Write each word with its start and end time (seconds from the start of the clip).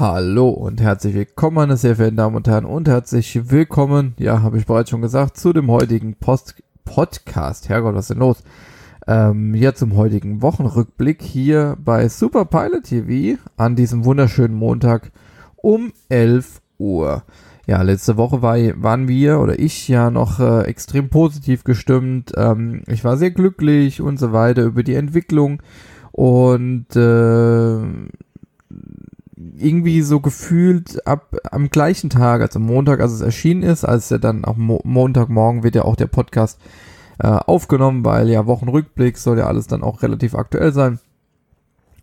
Hallo 0.00 0.50
und 0.50 0.80
herzlich 0.80 1.12
willkommen, 1.12 1.56
meine 1.56 1.76
sehr 1.76 1.96
verehrten 1.96 2.18
Damen 2.18 2.36
und 2.36 2.46
Herren, 2.46 2.66
und 2.66 2.86
herzlich 2.86 3.50
willkommen, 3.50 4.14
ja, 4.16 4.42
habe 4.42 4.56
ich 4.56 4.64
bereits 4.64 4.90
schon 4.90 5.02
gesagt, 5.02 5.36
zu 5.36 5.52
dem 5.52 5.68
heutigen 5.72 6.14
Post 6.14 6.62
Podcast. 6.84 7.68
Herrgott, 7.68 7.96
was 7.96 8.04
ist 8.04 8.10
denn 8.10 8.18
los? 8.18 8.44
Ähm, 9.08 9.56
ja, 9.56 9.74
zum 9.74 9.96
heutigen 9.96 10.40
Wochenrückblick 10.40 11.20
hier 11.20 11.76
bei 11.84 12.08
Super 12.08 12.44
Pilot 12.44 12.84
TV 12.84 13.40
an 13.56 13.74
diesem 13.74 14.04
wunderschönen 14.04 14.54
Montag 14.54 15.10
um 15.56 15.92
11 16.10 16.60
Uhr. 16.78 17.24
Ja, 17.66 17.82
letzte 17.82 18.16
Woche 18.16 18.40
war, 18.40 18.56
waren 18.80 19.08
wir 19.08 19.40
oder 19.40 19.58
ich 19.58 19.88
ja 19.88 20.12
noch 20.12 20.38
äh, 20.38 20.60
extrem 20.60 21.08
positiv 21.08 21.64
gestimmt. 21.64 22.30
Ähm, 22.36 22.84
ich 22.86 23.02
war 23.02 23.16
sehr 23.16 23.32
glücklich 23.32 24.00
und 24.00 24.20
so 24.20 24.32
weiter 24.32 24.62
über 24.62 24.84
die 24.84 24.94
Entwicklung 24.94 25.60
und 26.12 26.94
äh, 26.94 27.80
irgendwie 29.56 30.02
so 30.02 30.20
gefühlt 30.20 31.06
ab 31.06 31.36
am 31.50 31.70
gleichen 31.70 32.10
Tag, 32.10 32.40
also 32.40 32.58
Montag, 32.58 33.00
als 33.00 33.12
es 33.12 33.20
erschienen 33.20 33.62
ist, 33.62 33.84
als 33.84 34.10
er 34.10 34.18
dann 34.18 34.44
auch 34.44 34.56
Mo 34.56 34.80
Montagmorgen 34.84 35.62
wird 35.62 35.74
ja 35.74 35.84
auch 35.84 35.96
der 35.96 36.06
Podcast 36.06 36.58
äh, 37.18 37.28
aufgenommen, 37.28 38.04
weil 38.04 38.28
ja 38.28 38.46
Wochenrückblick 38.46 39.16
soll 39.16 39.38
ja 39.38 39.46
alles 39.46 39.66
dann 39.66 39.82
auch 39.82 40.02
relativ 40.02 40.34
aktuell 40.34 40.72
sein. 40.72 40.98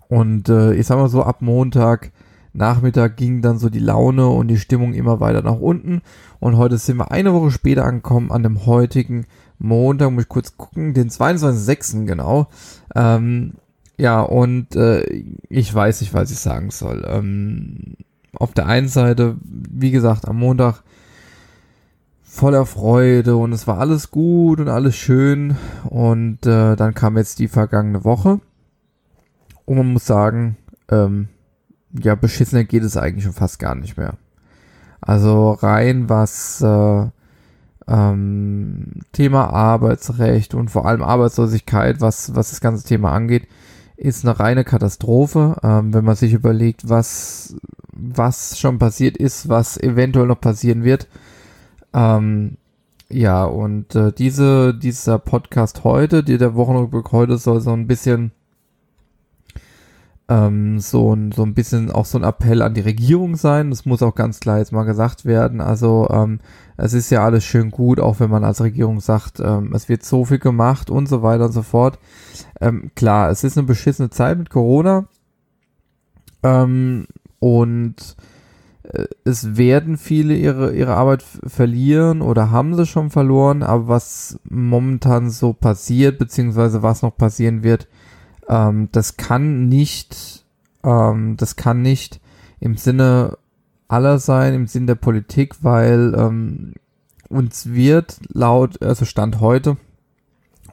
Und 0.08 0.50
äh, 0.50 0.74
ich 0.74 0.86
sag 0.88 0.98
mal 0.98 1.10
so, 1.10 1.24
ab 1.24 1.41
Montag 1.41 2.12
Nachmittag 2.54 3.18
ging 3.18 3.41
dann 3.41 3.58
so 3.58 3.70
die 3.70 3.80
Laune 3.80 4.27
und 4.27 4.48
die 4.48 4.58
Stimmung 4.58 4.94
immer 4.94 5.20
weiter 5.20 5.41
nach 5.41 5.60
unten. 5.60 6.02
Und 6.40 6.58
heute 6.58 6.77
sind 6.77 6.98
wir 6.98 7.12
eine 7.12 7.34
Woche 7.34 7.52
später 7.52 7.84
angekommen, 7.84 8.32
an 8.32 8.44
dem 8.44 8.66
heutigen 8.66 9.26
Montag, 9.60 10.12
muss 10.12 10.24
ich 10.24 10.30
kurz 10.30 10.55
gucken, 10.55 10.94
den 10.94 11.10
22.06. 11.10 12.05
genau. 12.05 12.48
Ähm, 12.96 13.54
ja, 13.98 14.22
und 14.22 14.76
äh, 14.76 15.04
ich 15.49 15.73
weiß 15.73 16.02
nicht, 16.02 16.13
was 16.13 16.31
ich 16.31 16.40
sagen 16.40 16.72
soll. 16.72 17.05
Ähm, 17.08 17.95
auf 18.34 18.54
der 18.54 18.68
einen 18.68 18.90
Seite, 18.90 19.38
wie 19.44 19.91
gesagt, 19.91 20.27
am 20.27 20.38
Montag 20.38 20.84
voller 22.24 22.65
Freude 22.65 23.37
und 23.37 23.54
es 23.54 23.65
war 23.65 23.79
alles 23.79 24.12
gut 24.12 24.60
und 24.60 24.68
alles 24.68 24.96
schön. 24.96 25.55
Und 25.85 26.46
äh, 26.46 26.76
dann 26.76 26.93
kam 26.93 27.18
jetzt 27.18 27.40
die 27.40 27.48
vergangene 27.48 28.04
Woche. 28.04 28.41
Und 29.63 29.77
man 29.77 29.93
muss 29.93 30.05
sagen, 30.05 30.57
ähm, 30.90 31.30
ja, 31.98 32.15
beschissener 32.15 32.65
geht 32.65 32.84
es 32.84 32.98
eigentlich 32.98 33.24
schon 33.24 33.34
fast 33.34 33.59
gar 33.59 33.76
nicht 33.76 33.98
mehr. 33.98 34.15
Also 34.99 35.52
rein 35.52 36.09
was 36.09 36.62
äh, 36.62 37.07
ähm, 37.87 39.02
Thema 39.12 39.49
Arbeitsrecht 39.52 40.54
und 40.54 40.70
vor 40.70 40.85
allem 40.85 41.04
Arbeitslosigkeit, 41.04 42.02
was, 42.02 42.35
was 42.35 42.49
das 42.49 42.62
ganze 42.62 42.85
Thema 42.85 43.12
angeht, 43.12 43.48
ist 43.98 44.26
eine 44.26 44.40
reine 44.40 44.63
Katastrophe, 44.63 45.57
ähm, 45.63 45.93
wenn 45.93 46.05
man 46.05 46.15
sich 46.15 46.34
überlegt, 46.34 46.90
was, 46.90 47.55
was 47.91 48.60
schon 48.60 48.79
passiert 48.79 49.18
ist, 49.18 49.49
was 49.49 49.77
eventuell 49.77 50.27
noch 50.27 50.41
passieren 50.41 50.84
wird. 50.84 51.07
Ähm, 51.93 52.57
ja, 53.10 53.46
und 53.46 53.96
äh, 53.96 54.12
diese, 54.12 54.74
dieser 54.74 55.20
Podcast 55.20 55.84
heute, 55.84 56.24
der 56.24 56.55
Wochenrückblick 56.55 57.12
heute 57.12 57.37
soll 57.37 57.62
so 57.62 57.71
ein 57.71 57.87
bisschen 57.87 58.32
ähm, 60.27 60.79
so, 60.79 61.13
ein, 61.13 61.31
so 61.31 61.43
ein 61.43 61.54
bisschen 61.54 61.91
auch 61.91 62.05
so 62.05 62.18
ein 62.18 62.23
Appell 62.23 62.62
an 62.62 62.73
die 62.73 62.81
Regierung 62.81 63.35
sein. 63.35 63.70
Das 63.70 63.85
muss 63.85 64.01
auch 64.01 64.16
ganz 64.16 64.40
klar 64.40 64.57
jetzt 64.57 64.72
mal 64.72 64.84
gesagt 64.84 65.25
werden. 65.25 65.62
Also 65.62 66.07
ähm, 66.12 66.40
es 66.78 66.94
ist 66.94 67.12
ja 67.12 67.23
alles 67.23 67.44
schön 67.44 67.69
gut, 67.69 68.00
auch 68.00 68.19
wenn 68.19 68.31
man 68.31 68.44
als 68.44 68.62
Regierung 68.62 69.00
sagt, 69.00 69.40
ähm, 69.40 69.72
es 69.73 69.88
wird 69.88 70.03
so 70.03 70.25
viel 70.25 70.40
gemacht 70.40 70.90
und 70.90 71.07
so 71.07 71.22
weiter 71.22 71.46
und 71.46 71.51
so 71.51 71.62
fort. 71.62 72.00
Ähm, 72.59 72.91
klar, 72.96 73.29
es 73.29 73.44
ist 73.44 73.57
eine 73.57 73.68
beschissene 73.68 74.09
Zeit 74.09 74.38
mit 74.38 74.50
Corona. 74.50 75.07
Ähm, 76.41 77.06
und 77.40 78.16
äh, 78.84 79.06
es 79.25 79.57
werden 79.57 79.97
viele 79.97 80.35
ihre, 80.35 80.73
ihre 80.73 80.96
Arbeit 80.96 81.23
verlieren 81.46 82.22
oder 82.23 82.50
haben 82.50 82.75
sie 82.75 82.88
schon 82.88 83.12
verloren, 83.12 83.62
aber 83.62 83.88
was 83.88 84.40
momentan 84.50 85.29
so 85.29 85.53
passiert, 85.53 86.18
beziehungsweise 86.18 86.81
was 86.81 87.03
noch 87.03 87.16
passieren 87.16 87.64
wird, 87.64 87.88
ähm, 88.50 88.90
das 88.92 89.18
kann 89.18 89.68
nicht, 89.68 90.46
ähm, 90.84 91.38
das 91.38 91.56
kann 91.56 91.82
nicht 91.82 92.20
im 92.60 92.78
Sinne 92.78 93.38
aller 93.88 94.20
sein, 94.20 94.54
im 94.54 94.68
Sinne 94.68 94.88
der 94.88 94.96
Politik, 94.96 95.64
weil 95.64 96.14
ähm, 96.18 96.74
uns 97.30 97.68
wird 97.68 98.20
laut, 98.30 98.82
also 98.82 99.06
Stand 99.06 99.40
heute, 99.40 99.78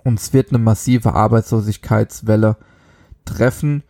uns 0.04 0.32
wird 0.32 0.50
eine 0.50 0.58
massive 0.58 1.14
Arbeitslosigkeitswelle 1.14 2.56
treffen 3.24 3.82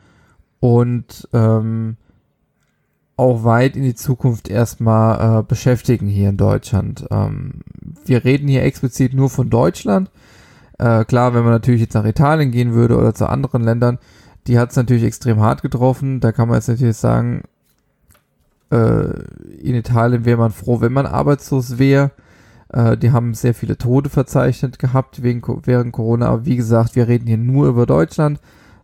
und 0.61 1.29
ähm, 1.33 1.97
auch 3.17 3.45
weit 3.45 3.77
in 3.77 3.83
die 3.83 3.95
Zukunft 3.95 4.49
erstmal 4.49 5.41
äh, 5.41 5.43
beschäftigen 5.43 6.07
hier 6.07 6.31
in 6.31 6.37
Deutschland. 6.37 7.07
Ähm, 7.11 7.61
wir 8.05 8.25
reden 8.25 8.49
hier 8.49 8.63
explizit 8.63 9.15
nur 9.15 9.31
von 9.31 9.51
Deutschland. 9.51 10.11
Äh, 10.83 11.05
klar, 11.05 11.33
wenn 11.33 11.45
man 11.45 11.53
natürlich 11.53 11.81
jetzt 11.81 11.95
nach 11.95 12.05
Italien 12.05 12.51
gehen 12.51 12.73
würde 12.73 12.99
oder 12.99 13.15
zu 13.15 13.29
anderen 13.29 13.63
Ländern, 13.63 13.99
die 14.49 14.59
hat 14.59 14.71
es 14.71 14.77
natürlich 14.77 15.05
extrem 15.05 15.39
hart 15.39 15.63
getroffen. 15.63 16.19
Da 16.19 16.33
kann 16.33 16.49
man 16.49 16.57
jetzt 16.57 16.69
natürlich 16.69 16.97
sagen, 16.97 17.43
äh, 18.73 19.13
in 19.61 19.77
Italien 19.77 20.25
wäre 20.25 20.39
man 20.39 20.51
froh, 20.51 20.81
wenn 20.81 20.93
man 20.93 21.07
arbeitslos 21.07 21.79
wäre. 21.79 22.11
Äh, 22.69 22.97
die 22.97 23.13
haben 23.13 23.35
sehr 23.35 23.55
viele 23.55 23.79
Tote 23.79 24.11
verzeichnet 24.11 24.81
gehabt 24.81 25.23
wegen, 25.23 25.41
während 25.65 25.93
Corona. 25.93 26.27
Aber 26.27 26.47
wie 26.47 26.57
gesagt, 26.57 26.97
wir 26.97 27.07
reden 27.07 27.29
hier 27.29 27.39
nur 27.39 27.69
über 27.69 27.87
Deutschland, 27.87 28.41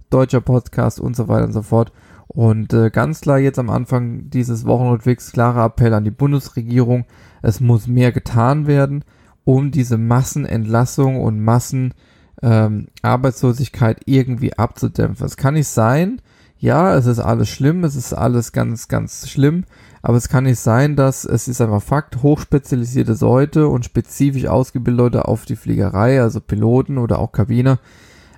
deutscher 0.09 0.41
Podcast 0.41 1.01
und 1.01 1.17
so 1.17 1.27
weiter 1.27 1.47
und 1.47 1.53
so 1.53 1.63
fort. 1.63 1.91
Und 2.29 2.73
äh, 2.75 2.91
ganz 2.91 3.23
klar 3.23 3.41
jetzt 3.41 3.59
am 3.59 3.71
Anfang 3.71 4.31
dieses 4.31 4.67
Wochenrückblicks 4.67 5.33
klarer 5.33 5.65
Appell 5.65 5.95
an 5.95 6.05
die 6.05 6.13
Bundesregierung. 6.13 7.07
Es 7.43 7.59
muss 7.59 7.89
mehr 7.89 8.13
getan 8.13 8.69
werden, 8.69 9.03
um 9.45 9.71
diese 9.71 9.99
Massenentlassung 9.99 11.21
und 11.21 11.41
Massenarbeitslosigkeit 11.41 13.99
ähm, 13.99 14.05
irgendwie 14.07 14.59
abzudämpfen. 14.59 15.27
Es 15.27 15.37
kann 15.37 15.55
nicht 15.55 15.69
sein, 15.69 16.21
ja, 16.61 16.97
es 16.97 17.07
ist 17.07 17.21
alles 17.21 17.49
schlimm, 17.49 17.85
es 17.85 17.95
ist 17.95 18.13
alles 18.13 18.53
ganz, 18.53 18.89
ganz 18.89 19.29
schlimm, 19.29 19.65
aber 20.03 20.17
es 20.17 20.29
kann 20.29 20.45
nicht 20.45 20.59
sein, 20.59 20.97
dass 20.97 21.25
es 21.25 21.47
ist 21.47 21.61
einfach 21.61 21.83
Fakt, 21.83 22.23
hochspezialisierte 22.23 23.17
Leute 23.21 23.69
und 23.69 23.85
spezifisch 23.85 24.47
ausgebildete 24.47 25.03
Leute 25.03 25.29
auf 25.29 25.45
die 25.45 25.57
Fliegerei, 25.57 26.21
also 26.21 26.41
Piloten 26.41 26.99
oder 26.99 27.21
auch 27.21 27.31
Kabine, 27.31 27.79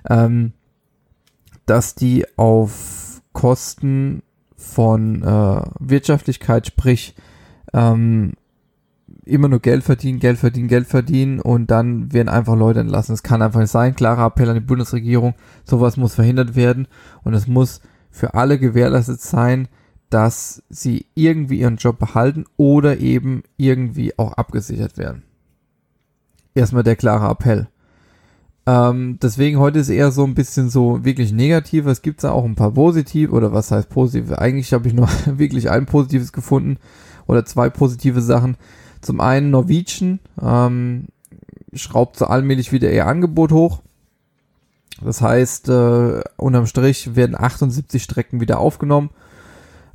ähm, 0.07 0.53
dass 1.65 1.95
die 1.95 2.25
auf 2.37 3.21
Kosten 3.33 4.21
von 4.55 5.23
äh, 5.23 5.61
Wirtschaftlichkeit, 5.79 6.67
sprich 6.67 7.15
ähm, 7.73 8.33
immer 9.25 9.47
nur 9.47 9.59
Geld 9.59 9.83
verdienen, 9.83 10.19
Geld 10.19 10.37
verdienen, 10.37 10.67
Geld 10.67 10.87
verdienen 10.87 11.39
und 11.39 11.69
dann 11.69 12.11
werden 12.11 12.29
einfach 12.29 12.55
Leute 12.55 12.79
entlassen. 12.79 13.13
Es 13.13 13.23
kann 13.23 13.41
einfach 13.41 13.59
nicht 13.59 13.71
sein. 13.71 13.95
Klarer 13.95 14.25
Appell 14.25 14.49
an 14.49 14.55
die 14.55 14.61
Bundesregierung, 14.61 15.35
sowas 15.63 15.97
muss 15.97 16.15
verhindert 16.15 16.55
werden 16.55 16.87
und 17.23 17.33
es 17.33 17.47
muss 17.47 17.81
für 18.09 18.33
alle 18.33 18.59
gewährleistet 18.59 19.21
sein, 19.21 19.67
dass 20.09 20.61
sie 20.69 21.05
irgendwie 21.15 21.59
ihren 21.59 21.77
Job 21.77 21.97
behalten 21.97 22.45
oder 22.57 22.97
eben 22.99 23.43
irgendwie 23.57 24.17
auch 24.19 24.33
abgesichert 24.33 24.97
werden. 24.97 25.23
Erstmal 26.53 26.83
der 26.83 26.97
klare 26.97 27.29
Appell. 27.29 27.69
Ähm, 28.67 29.17
deswegen 29.21 29.57
heute 29.57 29.79
ist 29.79 29.89
eher 29.89 30.11
so 30.11 30.23
ein 30.23 30.35
bisschen 30.35 30.69
so 30.69 31.03
wirklich 31.03 31.31
negativ. 31.31 31.85
Es 31.85 32.01
gibt 32.01 32.23
da 32.23 32.31
auch 32.31 32.45
ein 32.45 32.55
paar 32.55 32.71
positive 32.71 33.31
oder 33.31 33.53
was 33.53 33.71
heißt 33.71 33.89
positive? 33.89 34.37
Eigentlich 34.39 34.73
habe 34.73 34.87
ich 34.87 34.93
nur 34.93 35.07
wirklich 35.25 35.69
ein 35.69 35.85
positives 35.85 36.33
gefunden 36.33 36.77
oder 37.25 37.45
zwei 37.45 37.69
positive 37.69 38.21
Sachen. 38.21 38.57
Zum 39.01 39.19
einen 39.19 39.49
Norwegian 39.51 40.19
ähm, 40.41 41.07
schraubt 41.73 42.17
so 42.17 42.25
allmählich 42.25 42.71
wieder 42.71 42.91
ihr 42.91 43.07
Angebot 43.07 43.51
hoch. 43.51 43.81
Das 45.03 45.21
heißt, 45.21 45.69
äh, 45.69 46.21
unterm 46.37 46.67
Strich 46.67 47.15
werden 47.15 47.35
78 47.35 48.03
Strecken 48.03 48.39
wieder 48.39 48.59
aufgenommen 48.59 49.09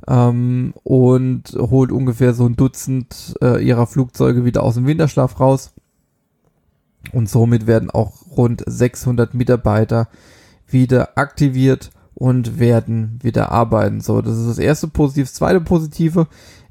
ähm, 0.07 0.73
und 0.83 1.43
holt 1.57 1.91
ungefähr 1.91 2.33
so 2.33 2.45
ein 2.45 2.55
Dutzend 2.55 3.35
äh, 3.41 3.63
ihrer 3.63 3.87
Flugzeuge 3.87 4.43
wieder 4.43 4.63
aus 4.63 4.75
dem 4.75 4.85
Winterschlaf 4.85 5.39
raus. 5.39 5.71
Und 7.13 7.29
somit 7.29 7.67
werden 7.67 7.89
auch 7.89 8.13
rund 8.35 8.63
600 8.65 9.33
Mitarbeiter 9.33 10.09
wieder 10.67 11.17
aktiviert 11.17 11.91
und 12.13 12.59
werden 12.59 13.19
wieder 13.21 13.51
arbeiten. 13.51 14.01
So, 14.01 14.21
das 14.21 14.37
ist 14.37 14.49
das 14.49 14.57
erste 14.57 14.87
Positive. 14.87 15.25
Das 15.25 15.35
zweite 15.35 15.61
Positive 15.61 16.27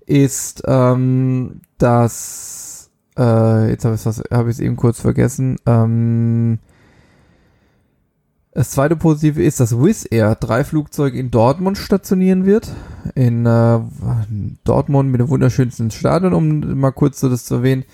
ist, 0.07 0.63
ähm, 0.67 1.61
dass, 1.79 2.91
äh, 3.19 3.71
jetzt 3.71 3.85
habe 3.85 3.97
ich 3.97 4.07
es 4.07 4.23
hab 4.31 4.59
eben 4.59 4.77
kurz 4.77 5.01
vergessen, 5.01 5.57
ähm, 5.67 6.59
das 8.57 8.71
zweite 8.71 8.97
Positive 8.97 9.43
ist, 9.43 9.61
dass 9.61 9.79
Wizz 9.79 10.07
Air 10.11 10.35
drei 10.35 10.65
Flugzeuge 10.65 11.19
in 11.19 11.31
Dortmund 11.31 11.77
stationieren 11.77 12.47
wird. 12.47 12.75
In 13.15 13.45
äh, 13.45 13.81
Dortmund 14.65 15.11
mit 15.11 15.21
dem 15.21 15.29
wunderschönsten 15.29 15.91
Stadion, 15.91 16.33
um 16.33 16.81
mal 16.81 16.91
kurz 16.91 17.21
so 17.21 17.29
das 17.29 17.45
zu 17.45 17.57
erwähnen. 17.57 17.85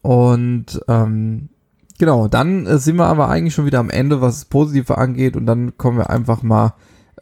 Und 0.00 0.80
ähm, 0.88 1.50
genau, 1.98 2.28
dann 2.28 2.64
äh, 2.64 2.78
sind 2.78 2.96
wir 2.96 3.04
aber 3.04 3.28
eigentlich 3.28 3.52
schon 3.52 3.66
wieder 3.66 3.78
am 3.78 3.90
Ende, 3.90 4.22
was 4.22 4.36
das 4.36 4.44
Positive 4.46 4.96
angeht. 4.96 5.36
Und 5.36 5.44
dann 5.44 5.76
kommen 5.76 5.98
wir 5.98 6.08
einfach 6.08 6.42
mal 6.42 6.72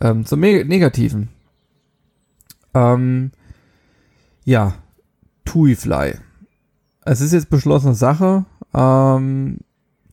ähm, 0.00 0.24
zum 0.24 0.38
Negativen. 0.38 1.30
Ähm, 2.74 3.32
Ja, 4.44 4.74
TuiFly. 5.44 6.14
Es 7.04 7.20
ist 7.20 7.32
jetzt 7.32 7.50
beschlossene 7.50 7.94
Sache. 7.94 8.44
Ähm, 8.74 9.58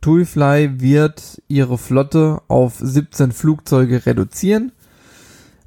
TuiFly 0.02 0.80
wird 0.82 1.42
ihre 1.48 1.78
Flotte 1.78 2.42
auf 2.48 2.76
17 2.80 3.32
Flugzeuge 3.32 4.06
reduzieren. 4.06 4.72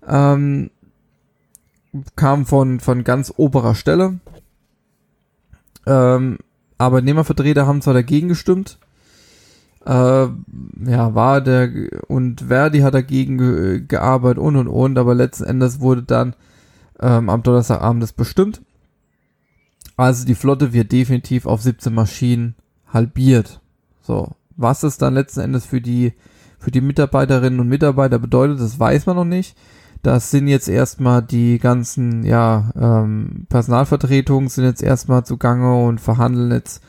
Ähm, 0.06 0.70
kam 2.16 2.46
von, 2.46 2.80
von 2.80 3.04
ganz 3.04 3.32
oberer 3.36 3.74
Stelle. 3.74 4.20
Ähm, 5.86 6.38
Arbeitnehmervertreter 6.78 7.66
haben 7.66 7.82
zwar 7.82 7.94
dagegen 7.94 8.28
gestimmt, 8.28 8.78
äh, 9.84 9.90
ja, 9.90 11.14
war 11.14 11.40
der 11.40 11.70
und 12.06 12.42
Verdi 12.42 12.80
hat 12.80 12.94
dagegen 12.94 13.38
ge 13.38 13.84
gearbeitet 13.86 14.38
und 14.38 14.56
und 14.56 14.68
und, 14.68 14.98
aber 14.98 15.14
letzten 15.14 15.44
Endes 15.44 15.80
wurde 15.80 16.02
dann 16.02 16.34
ähm, 17.02 17.28
am 17.28 17.42
Donnerstagabend 17.42 18.02
das 18.02 18.12
bestimmt. 18.12 18.62
Also 19.96 20.24
die 20.24 20.34
Flotte 20.34 20.72
wird 20.72 20.92
definitiv 20.92 21.46
auf 21.46 21.60
17 21.60 21.92
Maschinen 21.92 22.54
halbiert. 22.86 23.60
So, 24.00 24.32
was 24.56 24.82
es 24.82 24.98
dann 24.98 25.14
letzten 25.14 25.40
Endes 25.40 25.66
für 25.66 25.80
die 25.80 26.14
für 26.62 26.70
die 26.70 26.80
Mitarbeiterinnen 26.80 27.58
und 27.58 27.68
Mitarbeiter 27.68 28.20
bedeutet, 28.20 28.60
das 28.60 28.78
weiß 28.78 29.06
man 29.06 29.16
noch 29.16 29.24
nicht. 29.24 29.56
Das 30.02 30.30
sind 30.30 30.46
jetzt 30.46 30.68
erstmal 30.68 31.20
die 31.20 31.58
ganzen, 31.58 32.24
ja, 32.24 32.70
ähm, 32.80 33.46
Personalvertretungen 33.48 34.48
sind 34.48 34.64
jetzt 34.64 34.82
erstmal 34.82 35.24
zugange 35.24 35.84
und 35.84 36.00
verhandeln 36.00 36.52
jetzt 36.52 36.82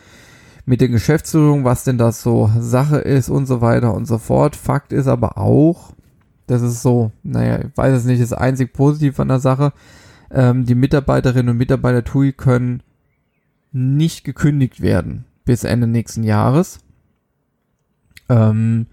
mit 0.65 0.79
der 0.79 0.89
Geschäftsführung, 0.89 1.63
was 1.63 1.83
denn 1.83 1.97
das 1.97 2.21
so 2.21 2.51
Sache 2.59 2.97
ist 2.97 3.29
und 3.29 3.47
so 3.47 3.61
weiter 3.61 3.93
und 3.93 4.05
so 4.05 4.19
fort. 4.19 4.55
Fakt 4.55 4.93
ist 4.93 5.07
aber 5.07 5.37
auch, 5.37 5.91
das 6.47 6.61
ist 6.61 6.81
so, 6.81 7.11
naja, 7.23 7.59
ich 7.59 7.75
weiß 7.75 7.97
es 7.97 8.05
nicht, 8.05 8.19
ist 8.19 8.33
einzig 8.33 8.73
positiv 8.73 9.19
an 9.19 9.27
der 9.27 9.39
Sache, 9.39 9.73
ähm, 10.33 10.65
die 10.65 10.75
Mitarbeiterinnen 10.75 11.49
und 11.49 11.57
Mitarbeiter 11.57 12.03
TUI 12.03 12.33
können 12.33 12.83
nicht 13.71 14.23
gekündigt 14.23 14.81
werden 14.81 15.25
bis 15.45 15.63
Ende 15.63 15.87
nächsten 15.87 16.23
Jahres. 16.23 16.79
Ähm, 18.29 18.87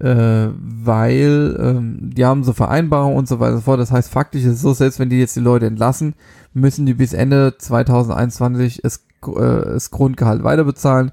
äh, 0.00 0.48
weil 0.56 1.56
ähm, 1.60 2.10
die 2.14 2.24
haben 2.24 2.42
so 2.42 2.52
Vereinbarungen 2.52 3.16
und 3.16 3.28
so 3.28 3.38
weiter 3.38 3.52
und 3.52 3.58
so 3.58 3.64
fort. 3.64 3.80
Das 3.80 3.92
heißt, 3.92 4.10
faktisch 4.10 4.44
ist 4.44 4.54
es 4.54 4.60
so, 4.62 4.72
selbst 4.72 4.98
wenn 4.98 5.10
die 5.10 5.18
jetzt 5.18 5.36
die 5.36 5.40
Leute 5.40 5.66
entlassen, 5.66 6.14
müssen 6.54 6.86
die 6.86 6.94
bis 6.94 7.12
Ende 7.12 7.54
2021 7.58 8.80
es, 8.82 9.04
äh, 9.26 9.32
das 9.34 9.90
Grundgehalt 9.90 10.42
weiter 10.42 10.64
bezahlen. 10.64 11.12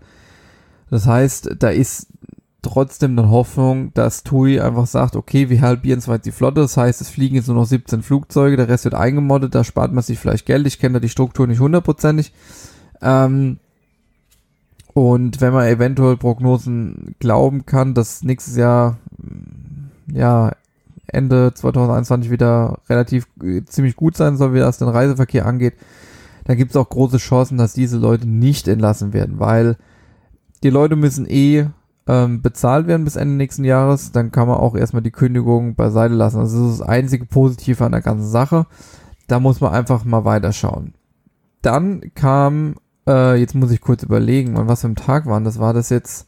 Das 0.90 1.06
heißt, 1.06 1.58
da 1.60 1.70
ist 1.70 2.08
trotzdem 2.62 3.18
eine 3.18 3.30
Hoffnung, 3.30 3.94
dass 3.94 4.24
TUI 4.24 4.59
einfach 4.59 4.88
sagt, 4.88 5.15
okay, 5.15 5.50
wir 5.50 5.62
halbieren 5.62 6.01
zwar 6.01 6.19
die 6.19 6.31
Flotte, 6.31 6.62
das 6.62 6.77
heißt, 6.77 7.01
es 7.01 7.09
fliegen 7.09 7.36
jetzt 7.36 7.48
nur 7.48 7.56
noch 7.56 7.65
17 7.65 8.01
Flugzeuge, 8.01 8.57
der 8.57 8.68
Rest 8.68 8.86
wird 8.86 8.95
eingemoddet, 8.95 9.56
da 9.56 9.63
spart 9.63 9.94
man 9.94 10.04
sich 10.04 10.19
vielleicht 10.19 10.45
Geld, 10.45 10.68
ich 10.68 10.80
kenne 10.80 10.95
da 10.95 11.00
die 11.00 11.09
Struktur 11.09 11.48
nicht 11.48 11.59
hundertprozentig. 11.59 12.33
Ähm, 13.01 13.59
und 14.94 15.42
wenn 15.42 15.54
man 15.54 15.68
eventuell 15.68 16.18
Prognosen 16.18 17.15
glauben 17.19 17.65
kann, 17.65 17.94
dass 17.94 18.24
nächstes 18.24 18.56
Jahr, 18.57 18.98
ja, 20.12 20.54
Ende 21.06 21.54
2021 21.54 22.31
wieder 22.31 22.80
relativ 22.89 23.27
äh, 23.42 23.63
ziemlich 23.63 23.95
gut 23.95 24.18
sein 24.18 24.36
soll, 24.36 24.54
wie 24.54 24.59
das 24.59 24.80
den 24.80 24.89
Reiseverkehr 24.89 25.45
angeht, 25.45 25.75
dann 26.45 26.57
gibt 26.57 26.71
es 26.71 26.77
auch 26.77 26.89
große 26.89 27.18
Chancen, 27.18 27.57
dass 27.57 27.74
diese 27.74 27.98
Leute 27.98 28.27
nicht 28.27 28.68
entlassen 28.68 29.13
werden, 29.13 29.39
weil 29.39 29.77
die 30.63 30.69
Leute 30.69 30.95
müssen 30.95 31.25
eh 31.30 31.68
ähm, 32.07 32.42
bezahlt 32.42 32.88
werden 32.88 33.04
bis 33.04 33.15
Ende 33.15 33.36
nächsten 33.36 33.63
Jahres, 33.63 34.12
dann 34.12 34.31
kann 34.31 34.48
man 34.48 34.57
auch 34.57 34.75
erstmal 34.75 35.01
die 35.01 35.12
Kündigung 35.12 35.75
beiseite 35.75 36.13
lassen. 36.13 36.39
Also 36.39 36.63
das 36.63 36.71
ist 36.71 36.80
das 36.80 36.88
einzige 36.88 37.25
Positive 37.25 37.83
an 37.86 37.92
der 37.92 38.01
ganzen 38.01 38.30
Sache. 38.30 38.65
Da 39.27 39.39
muss 39.39 39.59
man 39.59 39.74
einfach 39.74 40.06
mal 40.06 40.24
weiterschauen. 40.24 40.94
Dann 41.62 42.12
kam, 42.15 42.75
äh, 43.07 43.36
jetzt 43.36 43.56
muss 43.56 43.71
ich 43.71 43.81
kurz 43.81 44.04
überlegen, 44.04 44.56
wann 44.56 44.68
was 44.68 44.81
für 44.81 44.88
ein 44.88 44.95
Tag 44.95 45.25
waren. 45.25 45.44
Das 45.44 45.59
war 45.59 45.74
das 45.74 45.89
jetzt 45.89 46.27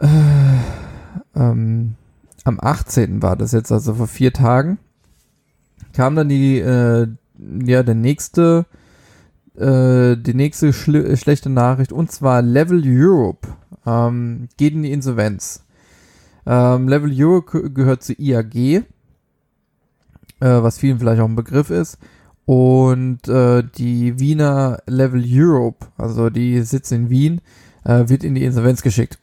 äh, 0.00 0.06
ähm, 1.34 1.94
am 2.44 2.58
18. 2.60 3.22
war 3.22 3.36
das 3.36 3.52
jetzt, 3.52 3.72
also 3.72 3.94
vor 3.94 4.06
vier 4.06 4.32
Tagen. 4.32 4.78
Kam 5.92 6.16
dann 6.16 6.28
die, 6.28 6.58
äh, 6.58 7.08
ja, 7.64 7.82
der 7.82 7.94
nächste, 7.94 8.66
äh, 9.58 10.16
die 10.16 10.34
nächste 10.34 10.72
schlechte 10.72 11.50
Nachricht 11.50 11.92
und 11.92 12.10
zwar 12.12 12.42
Level 12.42 12.82
Europe 12.84 13.48
ähm, 13.86 14.48
geht 14.56 14.74
in 14.74 14.82
die 14.82 14.92
Insolvenz. 14.92 15.64
Ähm, 16.46 16.88
Level 16.88 17.10
Europe 17.12 17.70
gehört 17.70 18.02
zu 18.02 18.12
IAG, 18.12 18.54
äh, 18.54 18.82
was 20.40 20.78
vielen 20.78 20.98
vielleicht 20.98 21.20
auch 21.20 21.28
ein 21.28 21.36
Begriff 21.36 21.70
ist. 21.70 21.98
Und 22.44 23.26
äh, 23.26 23.64
die 23.76 24.20
Wiener 24.20 24.78
Level 24.86 25.24
Europe, 25.26 25.86
also 25.98 26.30
die 26.30 26.60
sitzt 26.62 26.92
in 26.92 27.10
Wien, 27.10 27.40
äh, 27.84 28.08
wird 28.08 28.22
in 28.22 28.36
die 28.36 28.44
Insolvenz 28.44 28.82
geschickt. 28.82 29.18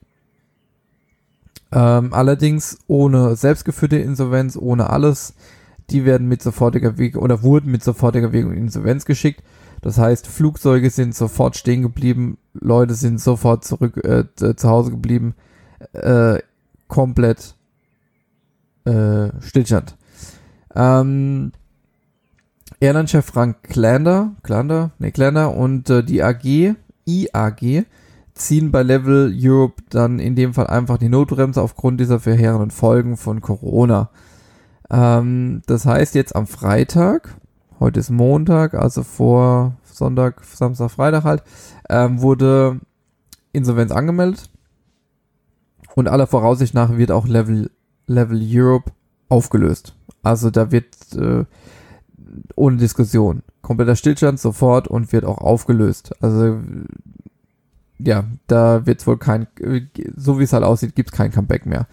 Ähm, 1.72 2.14
allerdings 2.14 2.78
ohne 2.88 3.36
selbstgeführte 3.36 3.98
Insolvenz, 3.98 4.58
ohne 4.58 4.90
alles. 4.90 5.34
Die 5.90 6.06
werden 6.06 6.28
mit 6.28 6.42
sofortiger 6.42 6.98
Weg 6.98 7.18
oder 7.18 7.44
wurden 7.44 7.72
mit 7.72 7.84
sofortiger 7.84 8.32
Weg 8.32 8.46
in 8.46 8.54
Insolvenz 8.54 9.06
geschickt. 9.06 9.44
Das 9.82 9.98
heißt, 9.98 10.28
Flugzeuge 10.28 10.90
sind 10.90 11.14
sofort 11.14 11.58
stehen 11.58 11.82
geblieben, 11.82 12.38
Leute 12.54 12.94
sind 12.94 13.20
sofort 13.20 13.66
zurück 13.66 13.98
äh, 14.06 14.26
zu 14.56 14.70
Hause 14.70 14.92
geblieben, 14.92 15.36
äh, 15.92 16.40
komplett 16.88 17.56
äh, 18.86 19.30
Stillstand. 19.42 19.98
Ähm, 20.74 21.52
Airline-Chef 22.80 23.26
Frank 23.26 23.64
Klander, 23.64 24.36
Klander, 24.44 24.92
nee, 25.00 25.12
Klander 25.12 25.56
und 25.56 25.90
äh, 25.90 26.04
die 26.04 26.24
AG, 26.24 26.76
IAG, 27.06 27.86
ziehen 28.34 28.72
bei 28.72 28.84
Level 28.84 29.34
Europe 29.38 29.84
dann 29.90 30.20
in 30.20 30.36
dem 30.36 30.54
Fall 30.54 30.68
einfach 30.68 30.98
die 30.98 31.10
Notbremse 31.10 31.62
aufgrund 31.62 32.00
dieser 32.00 32.20
verheerenden 32.20 32.72
Folgen 32.72 33.18
von 33.18 33.42
Corona. 33.42 34.10
Ähm, 34.90 35.62
das 35.66 35.86
heißt, 35.86 36.16
jetzt 36.16 36.36
am 36.36 36.48
Freitag 36.48 37.36
heute 37.80 38.00
ist 38.00 38.10
Montag, 38.10 38.74
also 38.76 39.04
vor 39.04 39.76
Sonntag, 39.84 40.44
Samstag, 40.44 40.90
Freitag 40.90 41.24
halt, 41.24 41.44
ähm, 41.90 42.22
wurde 42.22 42.80
Insolvenz 43.52 43.92
angemeldet. 43.92 44.50
Und 45.96 46.08
aller 46.08 46.26
Voraussicht 46.26 46.74
nach 46.74 46.98
wird 46.98 47.12
auch 47.12 47.28
Level, 47.28 47.70
Level 48.08 48.42
Europe 48.42 48.92
aufgelöst. 49.30 49.96
Also 50.24 50.50
da 50.50 50.72
wird 50.72 50.96
äh, 51.16 51.46
ohne 52.56 52.78
Diskussion 52.78 53.44
kompletter 53.62 53.96
Stillstand 53.96 54.40
sofort 54.40 54.88
und 54.88 55.12
wird 55.12 55.26
auch 55.26 55.38
aufgelöst. 55.38 56.14
Also 56.22 56.60
ja, 58.00 58.26
da 58.48 58.86
wird 58.86 59.06
wohl 59.06 59.18
kein, 59.18 59.48
so 60.16 60.40
wie 60.40 60.44
es 60.44 60.54
halt 60.54 60.64
aussieht, 60.64 60.96
gibt 60.96 61.12
es 61.12 61.18
kein 61.18 61.32
Comeback 61.32 61.66
mehr. 61.66 61.88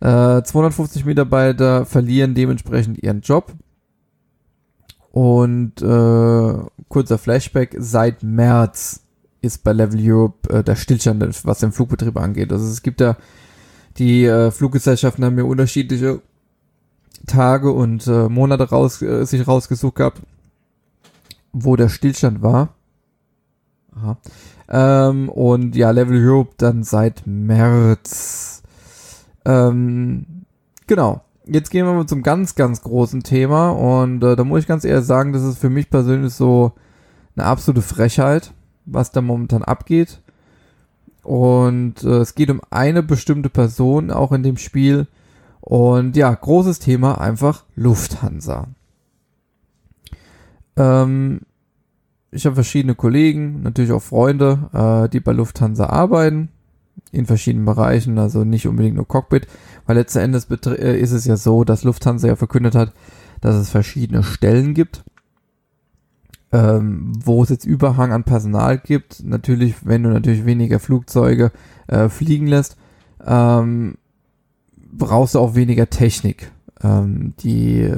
Äh, 0.00 0.42
250 0.42 1.04
Mitarbeiter 1.04 1.86
verlieren 1.86 2.34
dementsprechend 2.34 3.02
ihren 3.02 3.20
Job. 3.20 3.52
Und 5.12 5.80
äh, 5.80 6.54
kurzer 6.88 7.18
Flashback, 7.18 7.74
seit 7.78 8.22
März 8.22 9.02
ist 9.40 9.64
bei 9.64 9.72
Level 9.72 9.98
Europe 10.02 10.50
äh, 10.50 10.62
der 10.62 10.76
Stillstand, 10.76 11.44
was 11.44 11.60
den 11.60 11.72
Flugbetrieb 11.72 12.16
angeht. 12.18 12.52
Also 12.52 12.66
es 12.66 12.82
gibt 12.82 13.00
ja, 13.00 13.16
die 13.96 14.24
äh, 14.24 14.50
Fluggesellschaften 14.50 15.24
haben 15.24 15.38
ja 15.38 15.44
unterschiedliche 15.44 16.20
Tage 17.26 17.72
und 17.72 18.06
äh, 18.06 18.28
Monate 18.28 18.68
raus, 18.68 19.00
äh, 19.00 19.24
sich 19.24 19.46
rausgesucht 19.46 19.96
gehabt, 19.96 20.20
wo 21.52 21.76
der 21.76 21.88
Stillstand 21.88 22.42
war. 22.42 22.74
Aha. 23.94 24.18
Ähm, 24.68 25.28
und 25.28 25.76
ja, 25.76 25.90
Level 25.90 26.22
Europe 26.22 26.54
dann 26.58 26.82
seit 26.82 27.26
März. 27.26 28.55
Ähm, 29.46 30.44
genau 30.86 31.22
jetzt 31.46 31.70
gehen 31.70 31.86
wir 31.86 31.94
mal 31.94 32.06
zum 32.06 32.22
ganz, 32.22 32.54
ganz 32.54 32.82
großen 32.82 33.22
Thema 33.22 33.70
und 33.70 34.22
äh, 34.22 34.36
da 34.36 34.44
muss 34.44 34.60
ich 34.60 34.66
ganz 34.66 34.84
ehrlich 34.84 35.06
sagen, 35.06 35.32
das 35.32 35.42
ist 35.42 35.58
für 35.58 35.70
mich 35.70 35.90
persönlich 35.90 36.34
so 36.34 36.72
eine 37.36 37.46
absolute 37.46 37.82
Frechheit, 37.82 38.52
was 38.84 39.12
da 39.12 39.20
momentan 39.20 39.62
abgeht. 39.62 40.20
Und 41.22 42.04
äh, 42.04 42.18
es 42.18 42.34
geht 42.34 42.50
um 42.50 42.60
eine 42.70 43.02
bestimmte 43.02 43.48
Person 43.48 44.10
auch 44.10 44.32
in 44.32 44.42
dem 44.42 44.56
Spiel. 44.56 45.08
Und 45.60 46.16
ja, 46.16 46.32
großes 46.32 46.78
Thema 46.78 47.20
einfach 47.20 47.64
Lufthansa. 47.74 48.68
Ähm, 50.76 51.40
ich 52.30 52.46
habe 52.46 52.54
verschiedene 52.54 52.94
Kollegen, 52.94 53.62
natürlich 53.62 53.90
auch 53.90 54.02
Freunde, 54.02 54.70
äh, 54.72 55.08
die 55.08 55.20
bei 55.20 55.32
Lufthansa 55.32 55.86
arbeiten 55.86 56.50
in 57.12 57.26
verschiedenen 57.26 57.64
Bereichen, 57.64 58.18
also 58.18 58.44
nicht 58.44 58.66
unbedingt 58.66 58.96
nur 58.96 59.08
Cockpit, 59.08 59.46
weil 59.86 59.96
letzten 59.96 60.18
Endes 60.18 60.48
äh, 60.50 60.98
ist 60.98 61.12
es 61.12 61.24
ja 61.24 61.36
so, 61.36 61.64
dass 61.64 61.84
Lufthansa 61.84 62.28
ja 62.28 62.36
verkündet 62.36 62.74
hat, 62.74 62.92
dass 63.40 63.56
es 63.56 63.70
verschiedene 63.70 64.22
Stellen 64.22 64.74
gibt, 64.74 65.04
ähm, 66.52 67.12
wo 67.24 67.42
es 67.42 67.50
jetzt 67.50 67.64
Überhang 67.64 68.12
an 68.12 68.24
Personal 68.24 68.78
gibt. 68.78 69.22
Natürlich, 69.24 69.86
wenn 69.86 70.02
du 70.02 70.10
natürlich 70.10 70.44
weniger 70.46 70.78
Flugzeuge 70.78 71.52
äh, 71.86 72.08
fliegen 72.08 72.46
lässt, 72.46 72.76
ähm, 73.24 73.96
brauchst 74.76 75.34
du 75.34 75.40
auch 75.40 75.54
weniger 75.54 75.90
Technik. 75.90 76.50
Ähm, 76.82 77.34
die 77.40 77.90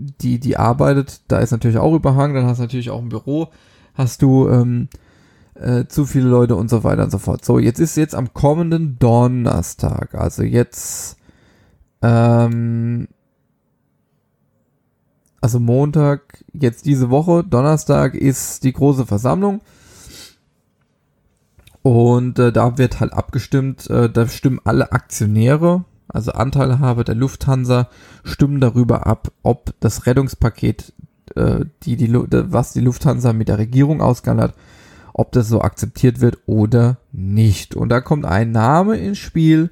die, 0.00 0.38
die 0.38 0.56
arbeitet, 0.56 1.20
da 1.28 1.38
ist 1.38 1.50
natürlich 1.50 1.78
auch 1.78 1.94
Überhang, 1.94 2.34
dann 2.34 2.46
hast 2.46 2.58
du 2.58 2.62
natürlich 2.62 2.90
auch 2.90 3.02
ein 3.02 3.08
Büro, 3.08 3.48
hast 3.94 4.22
du 4.22 4.48
ähm, 4.48 4.88
äh, 5.60 5.86
zu 5.86 6.06
viele 6.06 6.28
Leute 6.28 6.56
und 6.56 6.70
so 6.70 6.84
weiter 6.84 7.04
und 7.04 7.10
so 7.10 7.18
fort. 7.18 7.44
So, 7.44 7.58
jetzt 7.58 7.80
ist 7.80 7.96
jetzt 7.96 8.14
am 8.14 8.32
kommenden 8.32 8.98
Donnerstag, 8.98 10.14
also 10.14 10.42
jetzt, 10.42 11.16
ähm, 12.02 13.08
also 15.40 15.60
Montag, 15.60 16.44
jetzt 16.52 16.86
diese 16.86 17.10
Woche, 17.10 17.44
Donnerstag 17.44 18.14
ist 18.14 18.64
die 18.64 18.72
große 18.72 19.06
Versammlung. 19.06 19.60
Und 21.82 22.38
äh, 22.38 22.52
da 22.52 22.76
wird 22.76 23.00
halt 23.00 23.12
abgestimmt, 23.12 23.88
äh, 23.88 24.10
da 24.10 24.28
stimmen 24.28 24.60
alle 24.64 24.92
Aktionäre, 24.92 25.84
also 26.08 26.32
Anteilhaber 26.32 27.04
der 27.04 27.14
Lufthansa, 27.14 27.88
stimmen 28.22 28.60
darüber 28.60 29.06
ab, 29.06 29.32
ob 29.42 29.72
das 29.80 30.04
Rettungspaket, 30.06 30.92
äh, 31.36 31.64
die, 31.82 31.96
die, 31.96 32.12
was 32.12 32.72
die 32.74 32.80
Lufthansa 32.80 33.32
mit 33.32 33.48
der 33.48 33.58
Regierung 33.58 34.02
ausgehandelt 34.02 34.50
hat, 34.52 34.58
ob 35.12 35.32
das 35.32 35.48
so 35.48 35.60
akzeptiert 35.62 36.20
wird 36.20 36.38
oder 36.46 36.98
nicht. 37.12 37.74
Und 37.74 37.88
da 37.88 38.00
kommt 38.00 38.24
ein 38.24 38.52
Name 38.52 38.96
ins 38.96 39.18
Spiel, 39.18 39.70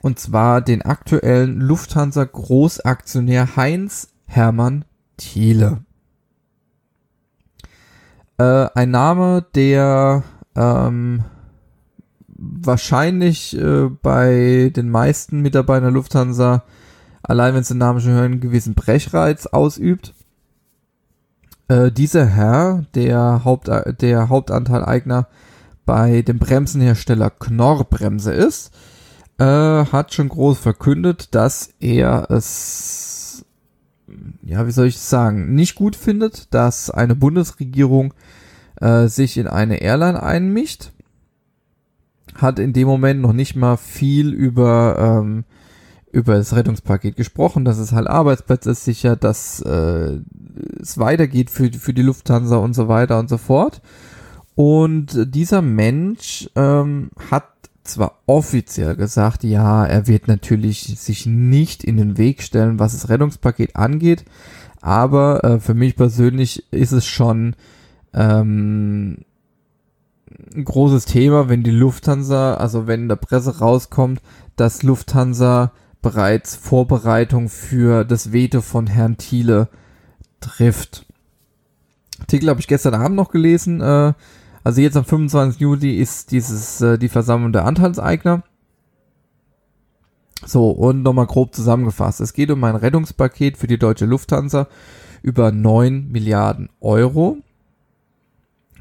und 0.00 0.18
zwar 0.18 0.60
den 0.60 0.82
aktuellen 0.82 1.60
Lufthansa 1.60 2.24
Großaktionär 2.24 3.56
Heinz 3.56 4.08
Hermann 4.26 4.84
Thiele. 5.16 5.84
Äh, 8.38 8.68
ein 8.74 8.90
Name, 8.92 9.44
der 9.54 10.22
ähm, 10.54 11.24
wahrscheinlich 12.28 13.58
äh, 13.58 13.88
bei 13.88 14.72
den 14.74 14.90
meisten 14.90 15.40
Mitarbeitern 15.40 15.84
der 15.84 15.92
Lufthansa, 15.92 16.62
allein 17.22 17.54
wenn 17.54 17.64
sie 17.64 17.74
den 17.74 17.78
Namen 17.78 18.00
schon 18.00 18.12
hören, 18.12 18.32
einen 18.32 18.40
gewissen 18.40 18.74
Brechreiz 18.74 19.46
ausübt. 19.46 20.14
Äh, 21.68 21.92
dieser 21.92 22.26
Herr, 22.26 22.86
der, 22.94 23.44
Haupt, 23.44 23.70
der 24.00 24.28
Hauptanteileigner 24.30 25.28
bei 25.84 26.22
dem 26.22 26.38
Bremsenhersteller 26.38 27.30
Knorr 27.30 27.84
Bremse 27.84 28.32
ist, 28.32 28.72
äh, 29.38 29.44
hat 29.44 30.12
schon 30.12 30.28
groß 30.30 30.58
verkündet, 30.58 31.34
dass 31.34 31.70
er 31.78 32.30
es, 32.30 33.44
ja, 34.42 34.66
wie 34.66 34.72
soll 34.72 34.86
ich 34.86 34.98
sagen, 34.98 35.54
nicht 35.54 35.74
gut 35.74 35.94
findet, 35.94 36.52
dass 36.52 36.90
eine 36.90 37.14
Bundesregierung 37.14 38.14
äh, 38.80 39.06
sich 39.06 39.36
in 39.36 39.46
eine 39.46 39.80
Airline 39.80 40.22
einmischt. 40.22 40.92
Hat 42.34 42.58
in 42.58 42.72
dem 42.72 42.86
Moment 42.86 43.20
noch 43.20 43.32
nicht 43.32 43.56
mal 43.56 43.76
viel 43.76 44.32
über, 44.32 44.96
ähm, 44.98 45.44
über 46.12 46.36
das 46.36 46.54
Rettungspaket 46.54 47.16
gesprochen, 47.16 47.64
dass 47.64 47.78
es 47.78 47.92
halt 47.92 48.06
Arbeitsplätze 48.06 48.74
sichert, 48.74 49.24
dass 49.24 49.60
äh, 49.62 50.20
es 50.80 50.98
weitergeht 50.98 51.50
für, 51.50 51.72
für 51.72 51.94
die 51.94 52.02
Lufthansa 52.02 52.56
und 52.56 52.74
so 52.74 52.88
weiter 52.88 53.18
und 53.18 53.28
so 53.28 53.38
fort. 53.38 53.80
Und 54.54 55.34
dieser 55.34 55.62
Mensch 55.62 56.50
ähm, 56.56 57.10
hat 57.30 57.44
zwar 57.84 58.18
offiziell 58.26 58.96
gesagt, 58.96 59.44
ja, 59.44 59.84
er 59.86 60.06
wird 60.06 60.28
natürlich 60.28 60.98
sich 60.98 61.26
nicht 61.26 61.84
in 61.84 61.96
den 61.96 62.18
Weg 62.18 62.42
stellen, 62.42 62.78
was 62.78 62.92
das 62.92 63.08
Rettungspaket 63.08 63.76
angeht, 63.76 64.24
aber 64.80 65.44
äh, 65.44 65.60
für 65.60 65.74
mich 65.74 65.96
persönlich 65.96 66.64
ist 66.72 66.92
es 66.92 67.06
schon 67.06 67.56
ähm, 68.14 69.18
ein 70.54 70.64
großes 70.64 71.06
Thema, 71.06 71.48
wenn 71.48 71.62
die 71.62 71.70
Lufthansa, 71.70 72.54
also 72.54 72.86
wenn 72.86 73.02
in 73.02 73.08
der 73.08 73.16
Presse 73.16 73.58
rauskommt, 73.58 74.20
dass 74.56 74.82
Lufthansa 74.82 75.72
bereits 76.02 76.54
Vorbereitung 76.54 77.48
für 77.48 78.04
das 78.04 78.32
Veto 78.32 78.60
von 78.60 78.86
Herrn 78.86 79.16
Thiele 79.16 79.68
trifft. 80.40 81.06
Artikel 82.20 82.48
habe 82.48 82.60
ich 82.60 82.68
gestern 82.68 82.94
Abend 82.94 83.16
noch 83.16 83.30
gelesen. 83.30 83.80
Äh, 83.80 84.12
also 84.64 84.80
jetzt 84.80 84.96
am 84.96 85.04
25. 85.04 85.60
Juli 85.60 85.96
ist 85.96 86.30
dieses 86.30 86.80
äh, 86.80 86.98
die 86.98 87.08
Versammlung 87.08 87.52
der 87.52 87.64
Anteilseigner. 87.64 88.42
So, 90.44 90.70
und 90.70 91.02
nochmal 91.02 91.26
grob 91.26 91.54
zusammengefasst. 91.54 92.20
Es 92.20 92.32
geht 92.32 92.50
um 92.50 92.62
ein 92.64 92.76
Rettungspaket 92.76 93.56
für 93.56 93.66
die 93.66 93.78
deutsche 93.78 94.06
Lufthansa 94.06 94.68
über 95.22 95.50
9 95.50 96.08
Milliarden 96.10 96.68
Euro 96.80 97.38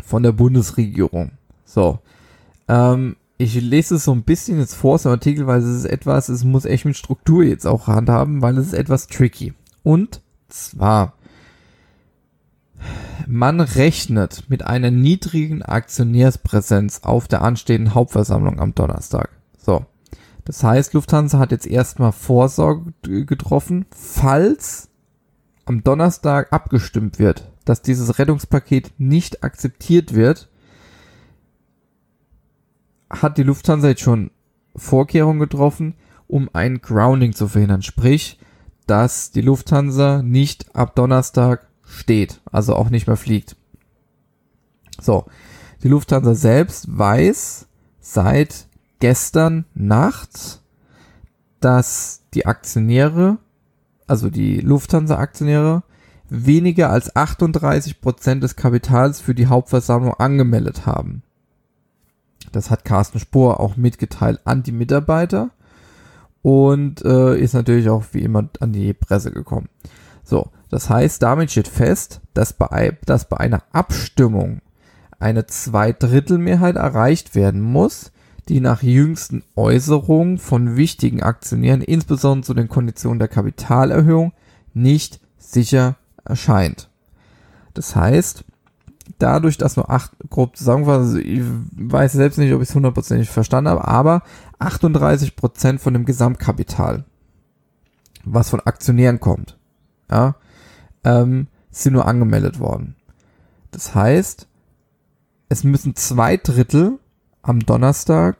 von 0.04 0.24
der 0.24 0.32
Bundesregierung. 0.32 1.32
So. 1.66 2.00
Ähm, 2.68 3.16
ich 3.38 3.60
lese 3.62 3.96
es 3.96 4.06
so 4.06 4.14
ein 4.14 4.24
bisschen 4.24 4.60
jetzt 4.60 4.76
vor 4.76 4.96
aus 4.96 5.04
dem 5.04 5.12
Artikel, 5.12 5.46
weil 5.48 5.60
es 5.60 5.66
ist 5.66 5.86
etwas, 5.86 6.30
es 6.30 6.44
muss 6.44 6.66
echt 6.66 6.86
mit 6.86 6.98
Struktur 6.98 7.44
jetzt 7.44 7.68
auch 7.68 7.88
handhaben, 7.88 8.42
weil 8.42 8.58
es 8.58 8.68
ist 8.68 8.74
etwas 8.74 9.08
tricky. 9.08 9.54
Und 9.84 10.22
zwar, 10.50 11.14
man 13.26 13.60
rechnet 13.60 14.46
mit 14.50 14.64
einer 14.64 14.92
niedrigen 14.92 15.62
Aktionärspräsenz 15.62 17.02
auf 17.04 17.28
der 17.28 17.42
anstehenden 17.42 17.94
Hauptversammlung 17.94 18.60
am 18.60 18.76
Donnerstag. 18.76 19.30
So. 19.58 19.86
Das 20.46 20.64
heißt, 20.64 20.94
Lufthansa 20.94 21.40
hat 21.40 21.52
jetzt 21.52 21.68
erstmal 21.68 22.14
Vorsorge 22.14 22.94
getroffen, 23.02 23.86
falls 23.92 24.90
am 25.66 25.84
Donnerstag 25.84 26.54
abgestimmt 26.54 27.20
wird, 27.20 27.52
dass 27.66 27.82
dieses 27.82 28.18
Rettungspaket 28.18 28.94
nicht 28.98 29.44
akzeptiert 29.44 30.14
wird, 30.14 30.50
hat 33.10 33.38
die 33.38 33.44
Lufthansa 33.44 33.90
jetzt 33.90 34.02
schon 34.02 34.32
Vorkehrungen 34.76 35.40
getroffen, 35.40 35.96
um 36.28 36.50
ein 36.54 36.82
Grounding 36.82 37.34
zu 37.34 37.48
verhindern. 37.48 37.82
Sprich, 37.82 38.40
dass 38.86 39.32
die 39.32 39.42
Lufthansa 39.42 40.22
nicht 40.24 40.74
ab 40.76 40.96
Donnerstag 40.96 41.67
steht, 41.88 42.42
also 42.52 42.76
auch 42.76 42.90
nicht 42.90 43.08
mehr 43.08 43.18
fliegt. 43.18 43.56
So, 45.02 45.26
die 45.84 45.90
Lufthansa 45.90 46.36
selbst 46.36 46.86
weiß 46.98 47.68
seit 48.00 48.68
gestern 49.00 49.66
Nacht, 49.74 50.62
dass 51.60 52.22
die 52.34 52.46
Aktionäre, 52.46 53.38
also 54.08 54.30
die 54.30 54.60
Lufthansa-Aktionäre, 54.60 55.84
weniger 56.30 56.90
als 56.90 57.16
38 57.16 58.02
Prozent 58.02 58.44
des 58.44 58.56
Kapitals 58.56 59.22
für 59.22 59.34
die 59.34 59.48
Hauptversammlung 59.48 60.14
angemeldet 60.16 60.86
haben. 60.86 61.24
Das 62.52 62.70
hat 62.70 62.86
Carsten 62.86 63.20
Spohr 63.20 63.60
auch 63.60 63.78
mitgeteilt 63.78 64.42
an 64.46 64.64
die 64.64 64.72
Mitarbeiter 64.72 65.52
und 66.42 67.04
äh, 67.04 67.38
ist 67.38 67.54
natürlich 67.54 67.90
auch 67.90 68.06
wie 68.12 68.22
immer 68.22 68.48
an 68.60 68.72
die 68.72 68.94
Presse 68.94 69.32
gekommen. 69.32 69.70
So, 70.24 70.50
das 70.70 70.90
heißt, 70.90 71.22
damit 71.22 71.52
steht 71.52 71.68
fest, 71.68 72.22
dass 72.34 72.54
bei, 72.54 72.98
dass 73.06 73.30
bei 73.30 73.38
einer 73.38 73.64
Abstimmung 73.72 74.62
eine 75.20 75.48
Zweidrittelmehrheit 75.48 76.76
erreicht 76.76 77.36
werden 77.36 77.62
muss, 77.62 78.12
die 78.50 78.60
nach 78.60 78.84
jüngsten 78.84 79.44
Äußerungen 79.56 80.38
von 80.38 80.76
wichtigen 80.76 81.24
Aktionären, 81.24 81.82
insbesondere 81.82 82.46
zu 82.46 82.54
den 82.54 82.70
Konditionen 82.70 83.20
der 83.20 83.28
Kapitalerhöhung, 83.28 84.34
nicht 84.74 85.20
sicher 85.38 85.96
erscheint. 86.24 86.90
Das 87.74 87.96
heißt, 87.96 88.46
dadurch, 89.20 89.58
dass 89.58 89.76
nur 89.76 89.90
acht, 89.90 90.12
grob 90.30 90.56
zusammengefasst, 90.56 91.00
also 91.00 91.18
ich 91.18 91.42
weiß 91.76 92.14
selbst 92.14 92.38
nicht, 92.38 92.54
ob 92.54 92.62
ich 92.62 92.70
es 92.70 92.76
hundertprozentig 92.76 93.30
verstanden 93.30 93.70
habe, 93.70 93.88
aber 93.88 94.24
38 94.60 95.36
Prozent 95.36 95.82
von 95.82 95.94
dem 95.94 96.06
Gesamtkapital, 96.06 97.06
was 98.24 98.50
von 98.50 98.62
Aktionären 98.62 99.20
kommt, 99.20 99.58
ja, 100.10 100.36
ähm, 101.08 101.48
sind 101.72 101.94
nur 101.94 102.06
angemeldet 102.06 102.60
worden. 102.60 102.96
Das 103.72 103.96
heißt, 103.96 104.48
es 105.50 105.64
müssen 105.64 105.96
zwei 105.96 106.36
Drittel 106.36 107.00
am 107.42 107.62
Donnerstag 107.62 108.36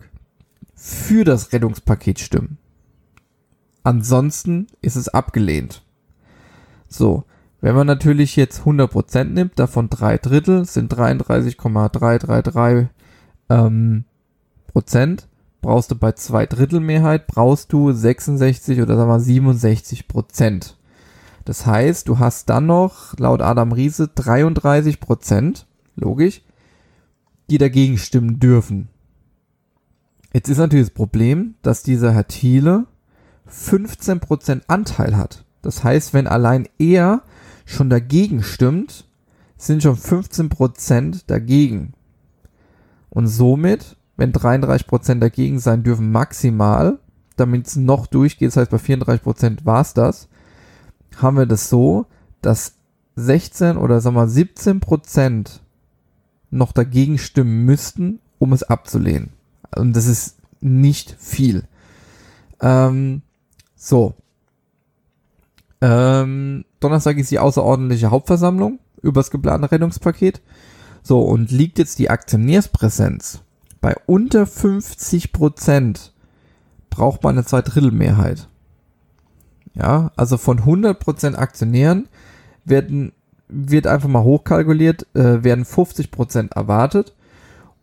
für 0.76 1.24
das 1.24 1.54
Rettungspaket 1.54 2.20
stimmen. 2.20 2.58
Ansonsten 3.84 4.68
ist 4.82 4.98
es 4.98 5.08
abgelehnt. 5.08 5.82
So, 6.90 7.24
wenn 7.62 7.76
man 7.76 7.88
natürlich 7.88 8.36
jetzt 8.36 8.64
100% 8.64 9.24
nimmt, 9.24 9.58
davon 9.58 9.90
drei 9.90 10.18
Drittel 10.18 10.66
sind 10.66 10.90
33,333 10.90 12.90
ähm, 13.50 14.04
Prozent, 14.68 15.30
brauchst 15.62 15.92
du 15.92 15.96
bei 15.96 16.12
zwei 16.12 16.46
Drittel 16.46 16.82
Mehrheit, 16.82 17.28
brauchst 17.28 17.72
du 17.72 17.94
66 17.94 18.82
oder 18.82 18.98
sagen 18.98 19.10
wir 19.10 19.22
67 19.22 20.10
Prozent. 20.10 20.77
Das 21.48 21.66
heißt, 21.66 22.10
du 22.10 22.20
hast 22.20 22.50
dann 22.50 22.66
noch, 22.66 23.18
laut 23.18 23.42
Adam 23.42 23.72
Riese, 23.72 24.10
33 24.10 25.00
Prozent, 25.00 25.66
logisch, 25.96 26.42
die 27.50 27.58
dagegen 27.58 27.98
stimmen 27.98 28.38
dürfen. 28.38 28.90
Jetzt 30.34 30.50
ist 30.50 30.58
natürlich 30.58 30.88
das 30.88 30.94
Problem, 30.94 31.56
dass 31.62 31.84
dieser 31.84 32.12
Herr 32.12 32.28
Thiele 32.28 32.86
15% 33.50 34.64
Anteil 34.68 35.16
hat. 35.16 35.46
Das 35.62 35.86
heißt, 35.86 36.14
wenn 36.14 36.28
allein 36.28 36.68
er 36.80 37.22
schon 37.64 37.90
dagegen 37.90 38.44
stimmt, 38.44 39.08
sind 39.56 39.82
schon 39.82 39.96
15% 39.96 41.22
dagegen. 41.28 41.94
Und 43.10 43.28
somit, 43.28 43.96
wenn 44.18 44.34
33% 44.34 45.20
dagegen 45.20 45.60
sein 45.60 45.84
dürfen 45.84 46.12
maximal, 46.12 47.00
damit 47.38 47.68
es 47.68 47.78
noch 47.78 48.06
durchgeht, 48.06 48.50
das 48.50 48.58
heißt 48.58 48.72
bei 48.72 48.76
34% 48.80 49.64
war 49.64 49.80
es 49.80 49.94
das, 49.94 50.28
haben 51.22 51.38
wir 51.38 51.46
das 51.46 51.70
so, 51.70 52.06
dass 52.42 52.76
16 53.16 53.78
oder 53.78 54.00
sagen 54.02 54.16
wir 54.16 54.28
17 54.28 54.80
Prozent 54.80 55.62
noch 56.50 56.72
dagegen 56.72 57.18
stimmen 57.18 57.66
müssten, 57.66 58.20
um 58.40 58.54
es 58.54 58.64
abzulehnen. 58.64 59.32
Und 59.76 59.96
das 59.96 60.08
ist 60.08 60.38
nicht 60.62 61.16
viel. 61.20 61.64
Ähm, 62.62 63.22
so. 63.76 64.14
Ähm, 65.82 66.66
Donnerstag 66.80 67.18
ist 67.18 67.32
die 67.32 67.40
außerordentliche 67.40 68.12
Hauptversammlung 68.12 68.80
über 69.02 69.20
das 69.20 69.32
geplante 69.32 69.72
Rettungspaket. 69.72 70.42
So, 71.04 71.22
und 71.22 71.52
liegt 71.52 71.80
jetzt 71.80 72.00
die 72.00 72.10
Aktionärspräsenz 72.10 73.42
bei 73.82 73.96
unter 74.06 74.46
50 74.46 75.32
Prozent, 75.32 76.14
braucht 76.90 77.24
man 77.24 77.38
eine 77.38 77.46
Zweidrittelmehrheit. 77.46 78.48
Ja, 79.78 80.12
also 80.16 80.38
von 80.38 80.60
100 80.60 81.00
Prozent 81.00 81.38
Aktionären 81.38 82.08
werden, 82.66 83.12
wird 83.48 83.88
einfach 83.88 84.10
mal 84.10 84.24
hochkalkuliert, 84.24 85.06
äh, 85.16 85.44
werden 85.44 85.66
50 85.66 86.12
Prozent 86.12 86.54
erwartet. 86.54 87.14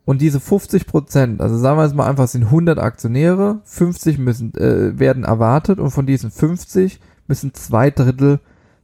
Und 0.03 0.21
diese 0.21 0.39
50 0.39 0.85
Prozent, 0.85 1.41
also 1.41 1.57
sagen 1.57 1.79
wir 1.79 1.83
jetzt 1.83 1.95
mal 1.95 2.07
einfach, 2.07 2.27
sind 2.27 2.45
100 2.45 2.77
Aktionäre, 2.77 3.61
50 3.63 4.19
müssen, 4.19 4.53
äh, 4.55 4.99
werden 4.99 5.23
erwartet 5.23 5.79
und 5.79 5.89
von 5.89 6.05
diesen 6.05 6.29
50 6.29 6.99
müssen 7.27 7.53
zwei 7.55 7.89
Drittel 7.89 8.39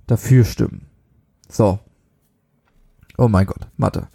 dafür 0.08 0.46
stimmen. 0.46 0.88
So. 1.48 1.80
Oh 3.18 3.28
mein 3.28 3.46
Gott, 3.46 3.68
Mathe. 3.78 4.08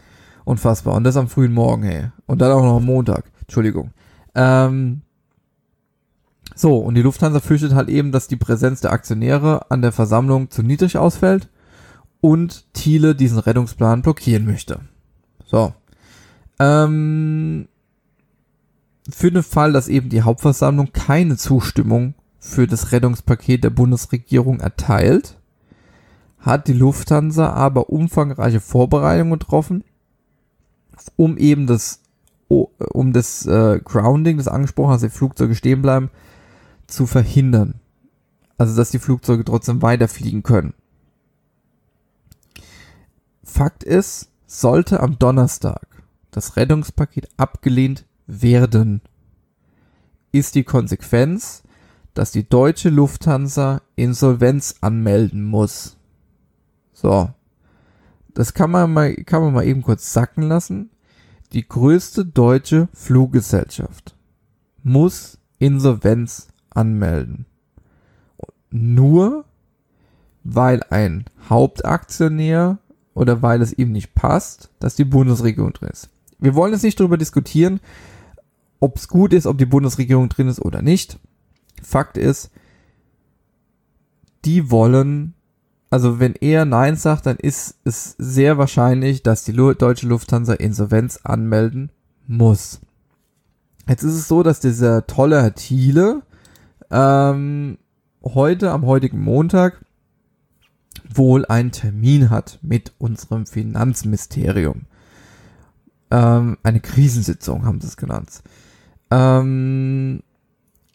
Unfassbar. 0.44 0.94
Und 0.94 1.04
das 1.04 1.16
am 1.16 1.28
frühen 1.28 1.52
Morgen, 1.52 1.82
hey. 1.84 2.08
Und 2.26 2.40
dann 2.40 2.50
auch 2.50 2.62
noch 2.62 2.76
am 2.76 2.84
Montag. 2.84 3.24
Entschuldigung. 3.42 3.90
Ähm, 4.34 5.02
so, 6.58 6.78
und 6.78 6.94
die 6.94 7.02
Lufthansa 7.02 7.40
fürchtet 7.40 7.74
halt 7.74 7.90
eben, 7.90 8.12
dass 8.12 8.28
die 8.28 8.36
Präsenz 8.36 8.80
der 8.80 8.92
Aktionäre 8.92 9.70
an 9.70 9.82
der 9.82 9.92
Versammlung 9.92 10.50
zu 10.50 10.62
niedrig 10.62 10.96
ausfällt 10.96 11.50
und 12.22 12.64
Thiele 12.72 13.14
diesen 13.14 13.38
Rettungsplan 13.38 14.00
blockieren 14.00 14.46
möchte. 14.46 14.80
So. 15.44 15.74
Ähm, 16.58 17.68
für 19.10 19.30
den 19.30 19.42
Fall, 19.42 19.74
dass 19.74 19.86
eben 19.88 20.08
die 20.08 20.22
Hauptversammlung 20.22 20.94
keine 20.94 21.36
Zustimmung 21.36 22.14
für 22.38 22.66
das 22.66 22.90
Rettungspaket 22.90 23.62
der 23.62 23.70
Bundesregierung 23.70 24.60
erteilt, 24.60 25.38
hat 26.38 26.68
die 26.68 26.72
Lufthansa 26.72 27.50
aber 27.50 27.90
umfangreiche 27.90 28.60
Vorbereitungen 28.60 29.38
getroffen, 29.38 29.84
um 31.16 31.36
eben 31.36 31.66
das, 31.66 32.00
um 32.48 33.12
das 33.12 33.44
äh, 33.44 33.78
Grounding, 33.84 34.38
das 34.38 34.48
angesprochen, 34.48 34.92
dass 34.92 35.02
die 35.02 35.10
Flugzeuge 35.10 35.54
stehen 35.54 35.82
bleiben, 35.82 36.08
zu 36.86 37.06
verhindern. 37.06 37.80
Also, 38.58 38.76
dass 38.76 38.90
die 38.90 38.98
Flugzeuge 38.98 39.44
trotzdem 39.44 39.82
weiterfliegen 39.82 40.42
können. 40.42 40.74
Fakt 43.42 43.84
ist, 43.84 44.30
sollte 44.46 45.00
am 45.00 45.18
Donnerstag 45.18 45.86
das 46.30 46.56
Rettungspaket 46.56 47.28
abgelehnt 47.36 48.04
werden, 48.26 49.00
ist 50.32 50.54
die 50.54 50.64
Konsequenz, 50.64 51.62
dass 52.12 52.30
die 52.30 52.48
deutsche 52.48 52.90
Lufthansa 52.90 53.82
Insolvenz 53.94 54.76
anmelden 54.80 55.44
muss. 55.44 55.96
So. 56.92 57.30
Das 58.34 58.52
kann 58.52 58.70
man 58.70 58.92
mal, 58.92 59.14
kann 59.14 59.42
man 59.42 59.54
mal 59.54 59.66
eben 59.66 59.82
kurz 59.82 60.12
sacken 60.12 60.42
lassen. 60.42 60.90
Die 61.52 61.66
größte 61.66 62.26
deutsche 62.26 62.88
Fluggesellschaft 62.92 64.14
muss 64.82 65.38
Insolvenz 65.58 66.48
anmelden. 66.76 67.46
Nur 68.70 69.44
weil 70.44 70.82
ein 70.90 71.24
Hauptaktionär 71.48 72.78
oder 73.14 73.42
weil 73.42 73.62
es 73.62 73.72
ihm 73.72 73.92
nicht 73.92 74.14
passt, 74.14 74.70
dass 74.78 74.94
die 74.94 75.04
Bundesregierung 75.04 75.72
drin 75.72 75.88
ist 75.90 76.10
wir 76.38 76.54
wollen 76.54 76.72
jetzt 76.72 76.82
nicht 76.82 76.98
darüber 77.00 77.16
diskutieren, 77.16 77.80
ob 78.80 78.96
es 78.96 79.08
gut 79.08 79.32
ist, 79.32 79.46
ob 79.46 79.58
die 79.58 79.66
Bundesregierung 79.66 80.28
drin 80.28 80.48
ist 80.48 80.60
oder 80.60 80.82
nicht. 80.82 81.18
Fakt 81.82 82.18
ist, 82.18 82.50
die 84.44 84.70
wollen, 84.70 85.34
also 85.90 86.20
wenn 86.20 86.34
er 86.34 86.64
Nein 86.64 86.96
sagt, 86.96 87.26
dann 87.26 87.36
ist 87.36 87.76
es 87.84 88.14
sehr 88.18 88.58
wahrscheinlich, 88.58 89.22
dass 89.22 89.44
die 89.44 89.52
deutsche 89.52 90.06
Lufthansa 90.06 90.54
Insolvenz 90.54 91.20
anmelden 91.24 91.90
muss. 92.26 92.80
Jetzt 93.88 94.02
ist 94.02 94.14
es 94.14 94.28
so, 94.28 94.42
dass 94.42 94.60
dieser 94.60 95.06
tolle 95.06 95.42
Herr 95.42 95.54
Thiele 95.54 96.22
ähm, 96.90 97.78
heute, 98.22 98.70
am 98.70 98.86
heutigen 98.86 99.22
Montag, 99.22 99.84
wohl 101.08 101.44
einen 101.46 101.72
Termin 101.72 102.30
hat 102.30 102.58
mit 102.62 102.92
unserem 102.98 103.46
Finanzministerium. 103.46 104.82
Ähm, 106.10 106.56
eine 106.62 106.80
Krisensitzung 106.80 107.64
haben 107.64 107.80
sie 107.80 107.88
es 107.88 107.96
genannt. 107.96 108.42
Ähm, 109.10 110.22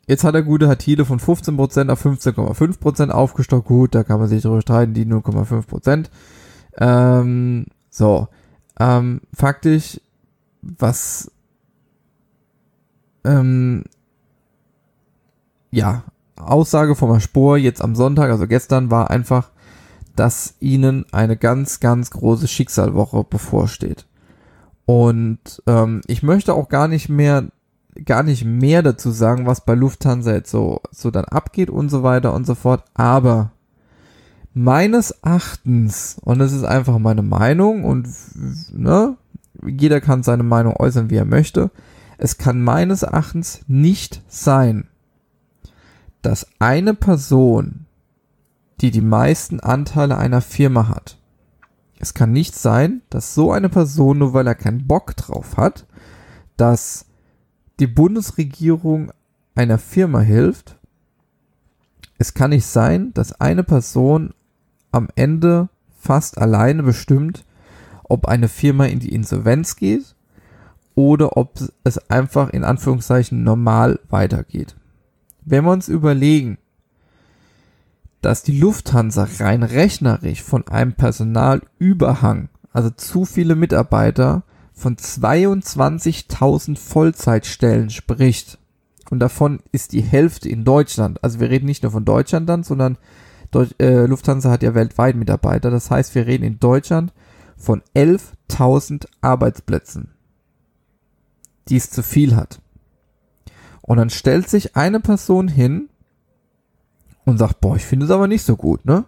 jetzt 0.08 0.24
hat 0.24 0.36
der 0.36 0.44
gute 0.44 0.68
Hatile 0.68 1.06
von 1.06 1.20
15% 1.20 1.90
auf 1.90 2.06
15,5% 2.06 3.10
aufgestockt. 3.10 3.68
Gut, 3.68 3.96
da 3.96 4.04
kann 4.04 4.20
man 4.20 4.30
sich 4.30 4.44
darüber 4.44 4.62
streiten, 4.62 4.94
die 4.94 5.06
0,5%. 5.06 6.10
Ähm, 6.78 7.66
so. 7.90 8.28
Ähm, 8.80 9.22
faktisch, 9.34 10.00
was 10.62 11.30
ähm, 13.24 13.84
ja, 15.72 16.04
Aussage 16.36 16.96
vom 16.96 17.12
Herr 17.12 17.20
Spohr 17.20 17.58
jetzt 17.58 17.82
am 17.82 17.96
Sonntag, 17.96 18.30
also 18.30 18.48
gestern, 18.48 18.92
war 18.92 19.10
einfach, 19.10 19.50
dass 20.16 20.56
ihnen 20.60 21.06
eine 21.12 21.38
ganz, 21.38 21.80
ganz 21.80 22.12
große 22.12 22.48
Schicksalwoche 22.48 23.24
bevorsteht. 23.24 24.06
Und 24.86 25.64
ähm, 25.68 26.02
ich 26.08 26.24
möchte 26.24 26.54
auch 26.54 26.68
gar 26.68 26.88
nicht 26.88 27.10
mehr, 27.10 27.48
gar 28.06 28.24
nicht 28.24 28.44
mehr 28.44 28.82
dazu 28.82 29.12
sagen, 29.12 29.46
was 29.46 29.66
bei 29.66 29.74
Lufthansa 29.74 30.34
jetzt 30.34 30.52
so, 30.52 30.82
so 30.92 31.12
dann 31.12 31.26
abgeht 31.26 31.70
und 31.70 31.90
so 31.90 32.04
weiter 32.04 32.34
und 32.34 32.46
so 32.46 32.56
fort. 32.56 32.84
Aber 32.94 33.52
meines 34.54 35.12
Erachtens, 35.12 36.18
und 36.24 36.40
das 36.40 36.52
ist 36.52 36.66
einfach 36.66 36.98
meine 37.00 37.22
Meinung 37.22 37.86
und 37.86 38.08
ne, 38.74 39.16
jeder 39.66 40.02
kann 40.02 40.24
seine 40.24 40.44
Meinung 40.44 40.76
äußern, 40.76 41.10
wie 41.10 41.18
er 41.18 41.26
möchte, 41.26 41.72
es 42.18 42.38
kann 42.38 42.62
meines 42.62 43.04
Erachtens 43.04 43.62
nicht 43.68 44.22
sein, 44.28 44.88
dass 46.22 46.48
eine 46.60 46.94
Person, 46.94 47.86
die 48.80 48.92
die 48.92 49.02
meisten 49.02 49.60
Anteile 49.60 50.18
einer 50.18 50.42
Firma 50.42 50.88
hat, 50.88 51.18
es 52.00 52.16
kann 52.16 52.32
nicht 52.32 52.56
sein, 52.56 53.02
dass 53.12 53.36
so 53.36 53.52
eine 53.52 53.70
Person, 53.70 54.18
nur 54.18 54.34
weil 54.34 54.48
er 54.48 54.56
keinen 54.56 54.88
Bock 54.88 55.16
drauf 55.16 55.58
hat, 55.58 55.86
dass 56.58 57.06
die 57.80 57.88
Bundesregierung 57.88 59.12
einer 59.54 59.78
Firma 59.78 60.20
hilft. 60.22 60.78
Es 62.18 62.34
kann 62.34 62.50
nicht 62.50 62.66
sein, 62.66 63.14
dass 63.14 63.40
eine 63.40 63.64
Person 63.64 64.34
am 64.92 65.10
Ende 65.16 65.70
fast 66.00 66.40
alleine 66.40 66.82
bestimmt, 66.82 67.46
ob 68.04 68.28
eine 68.28 68.48
Firma 68.48 68.86
in 68.86 69.00
die 69.00 69.14
Insolvenz 69.14 69.76
geht 69.76 70.16
oder 70.96 71.38
ob 71.38 71.60
es 71.84 72.10
einfach 72.10 72.50
in 72.50 72.64
Anführungszeichen 72.64 73.44
normal 73.44 74.00
weitergeht. 74.10 74.76
Wenn 75.44 75.66
wir 75.66 75.72
uns 75.72 75.88
überlegen, 75.88 76.58
dass 78.22 78.44
die 78.44 78.60
Lufthansa 78.60 79.28
rein 79.40 79.64
rechnerisch 79.64 80.44
von 80.44 80.68
einem 80.68 80.94
Personalüberhang, 80.94 82.50
also 82.72 82.90
zu 82.92 83.26
viele 83.26 83.56
Mitarbeiter, 83.56 84.44
von 84.74 84.96
22.000 84.96 86.78
Vollzeitstellen 86.78 87.90
spricht. 87.90 88.58
Und 89.10 89.20
davon 89.20 89.60
ist 89.72 89.92
die 89.94 90.02
Hälfte 90.02 90.50
in 90.50 90.64
Deutschland. 90.64 91.24
Also 91.24 91.40
wir 91.40 91.50
reden 91.50 91.66
nicht 91.66 91.84
nur 91.84 91.92
von 91.92 92.06
Deutschland 92.06 92.48
dann, 92.48 92.64
sondern 92.64 92.98
Deutsch, 93.52 93.72
äh, 93.80 94.06
Lufthansa 94.06 94.50
hat 94.50 94.64
ja 94.64 94.74
weltweit 94.74 95.16
Mitarbeiter. 95.16 95.70
Das 95.70 95.92
heißt, 95.92 96.16
wir 96.16 96.26
reden 96.26 96.46
in 96.46 96.60
Deutschland 96.60 97.12
von 97.58 97.82
11.000 97.94 99.08
Arbeitsplätzen, 99.20 100.12
die 101.68 101.76
es 101.76 101.90
zu 101.92 102.02
viel 102.02 102.36
hat. 102.36 102.62
Und 103.82 103.98
dann 103.98 104.10
stellt 104.10 104.50
sich 104.50 104.76
eine 104.76 105.00
Person 105.00 105.48
hin 105.48 105.90
und 107.26 107.38
sagt, 107.38 107.62
boah, 107.62 107.76
ich 107.76 107.86
finde 107.86 108.06
es 108.06 108.12
aber 108.12 108.28
nicht 108.28 108.44
so 108.44 108.56
gut, 108.56 108.86
ne? 108.86 109.06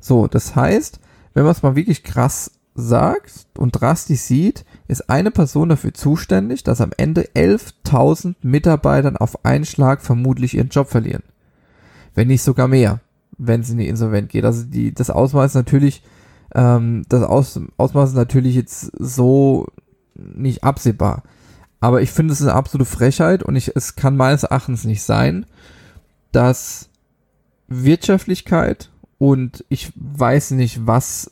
So, 0.00 0.26
das 0.26 0.54
heißt, 0.54 1.00
wenn 1.32 1.44
man 1.44 1.52
es 1.52 1.62
mal 1.62 1.76
wirklich 1.76 2.04
krass 2.04 2.52
sagt 2.74 3.46
und 3.56 3.72
drastisch 3.72 4.20
sieht, 4.20 4.64
ist 4.88 5.08
eine 5.08 5.30
Person 5.30 5.68
dafür 5.68 5.94
zuständig, 5.94 6.64
dass 6.64 6.80
am 6.80 6.90
Ende 6.96 7.28
11.000 7.34 8.34
Mitarbeitern 8.42 9.16
auf 9.16 9.44
einen 9.44 9.64
Schlag 9.64 10.02
vermutlich 10.02 10.54
ihren 10.54 10.68
Job 10.68 10.88
verlieren. 10.88 11.22
Wenn 12.14 12.28
nicht 12.28 12.42
sogar 12.42 12.68
mehr, 12.68 13.00
wenn 13.38 13.60
es 13.60 13.70
in 13.70 13.78
die 13.78 13.88
Insolvent 13.88 14.28
geht. 14.28 14.44
Also 14.44 14.64
die, 14.64 14.92
das 14.92 15.10
Ausmaß 15.10 15.54
natürlich, 15.54 16.02
ähm, 16.54 17.04
das 17.08 17.22
Aus, 17.22 17.60
Ausmaß 17.76 18.10
ist 18.10 18.16
natürlich 18.16 18.54
jetzt 18.54 18.90
so 18.98 19.66
nicht 20.14 20.64
absehbar. 20.64 21.22
Aber 21.84 22.00
ich 22.00 22.12
finde 22.12 22.32
es 22.32 22.40
eine 22.40 22.54
absolute 22.54 22.90
Frechheit 22.90 23.42
und 23.42 23.56
ich, 23.56 23.76
es 23.76 23.94
kann 23.94 24.16
meines 24.16 24.42
Erachtens 24.42 24.84
nicht 24.84 25.02
sein, 25.02 25.44
dass 26.32 26.88
Wirtschaftlichkeit 27.68 28.88
und 29.18 29.66
ich 29.68 29.92
weiß 29.94 30.52
nicht, 30.52 30.86
was 30.86 31.30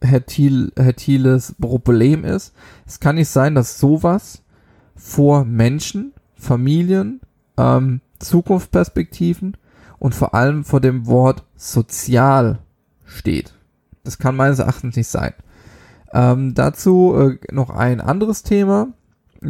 Herr, 0.00 0.24
Thiel, 0.24 0.72
Herr 0.76 0.96
Thieles 0.96 1.54
Problem 1.60 2.24
ist. 2.24 2.54
Es 2.86 3.00
kann 3.00 3.16
nicht 3.16 3.28
sein, 3.28 3.54
dass 3.54 3.78
sowas 3.78 4.42
vor 4.96 5.44
Menschen, 5.44 6.14
Familien, 6.36 7.20
ähm, 7.58 8.00
Zukunftsperspektiven 8.20 9.58
und 9.98 10.14
vor 10.14 10.32
allem 10.32 10.64
vor 10.64 10.80
dem 10.80 11.06
Wort 11.06 11.44
sozial 11.54 12.60
steht. 13.04 13.52
Das 14.04 14.16
kann 14.16 14.36
meines 14.36 14.60
Erachtens 14.60 14.96
nicht 14.96 15.08
sein. 15.08 15.34
Ähm, 16.14 16.54
dazu 16.54 17.14
äh, 17.14 17.52
noch 17.52 17.68
ein 17.68 18.00
anderes 18.00 18.42
Thema. 18.42 18.88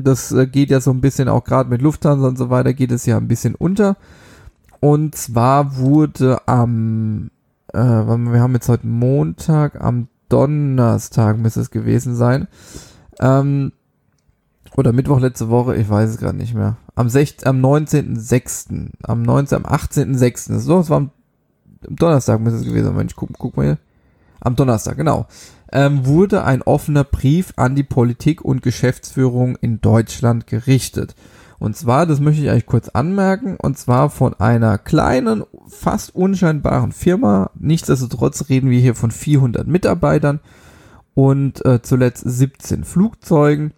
Das 0.02 0.32
äh, 0.32 0.46
geht 0.46 0.70
ja 0.70 0.80
so 0.80 0.90
ein 0.90 1.00
bisschen 1.00 1.28
auch 1.28 1.44
gerade 1.44 1.70
mit 1.70 1.82
Lufthansa 1.82 2.26
und 2.26 2.38
so 2.38 2.50
weiter, 2.50 2.74
geht 2.74 2.90
es 2.90 3.06
ja 3.06 3.16
ein 3.16 3.28
bisschen 3.28 3.54
unter. 3.54 3.96
Und 4.80 5.14
zwar 5.14 5.76
wurde 5.76 6.46
am, 6.46 7.30
äh, 7.72 7.78
wir 7.78 8.40
haben 8.40 8.54
jetzt 8.54 8.68
heute 8.68 8.86
Montag, 8.86 9.80
am 9.80 10.08
Donnerstag 10.28 11.38
müsste 11.38 11.60
es 11.60 11.70
gewesen 11.70 12.16
sein. 12.16 12.48
Ähm, 13.20 13.72
oder 14.76 14.92
Mittwoch 14.92 15.20
letzte 15.20 15.48
Woche, 15.48 15.76
ich 15.76 15.88
weiß 15.88 16.10
es 16.10 16.18
gerade 16.18 16.36
nicht 16.36 16.54
mehr. 16.54 16.76
Am, 16.96 17.08
6, 17.08 17.44
am 17.44 17.60
19.06. 17.60 18.90
Am 19.02 19.22
19. 19.22 19.64
am 19.64 19.64
18.06. 19.64 20.58
So, 20.58 20.80
es 20.80 20.90
war 20.90 20.96
am 20.98 21.10
Donnerstag 21.88 22.40
müsste 22.40 22.60
es 22.60 22.66
gewesen 22.66 22.86
sein. 22.86 22.96
Mensch, 22.96 23.14
guck, 23.14 23.30
guck 23.38 23.56
mal 23.56 23.64
hier. 23.64 23.78
Am 24.44 24.56
Donnerstag, 24.56 24.96
genau. 24.96 25.26
Ähm, 25.72 26.06
wurde 26.06 26.44
ein 26.44 26.62
offener 26.62 27.02
Brief 27.02 27.52
an 27.56 27.74
die 27.74 27.82
Politik 27.82 28.44
und 28.44 28.62
Geschäftsführung 28.62 29.56
in 29.56 29.80
Deutschland 29.80 30.46
gerichtet. 30.46 31.16
Und 31.58 31.76
zwar, 31.76 32.06
das 32.06 32.20
möchte 32.20 32.42
ich 32.42 32.50
eigentlich 32.50 32.66
kurz 32.66 32.88
anmerken, 32.90 33.56
und 33.60 33.78
zwar 33.78 34.10
von 34.10 34.34
einer 34.34 34.78
kleinen, 34.78 35.44
fast 35.66 36.14
unscheinbaren 36.14 36.92
Firma. 36.92 37.50
Nichtsdestotrotz 37.58 38.48
reden 38.48 38.70
wir 38.70 38.78
hier 38.78 38.94
von 38.94 39.10
400 39.10 39.66
Mitarbeitern 39.66 40.40
und 41.14 41.64
äh, 41.64 41.82
zuletzt 41.82 42.22
17 42.24 42.84
Flugzeugen. 42.84 43.72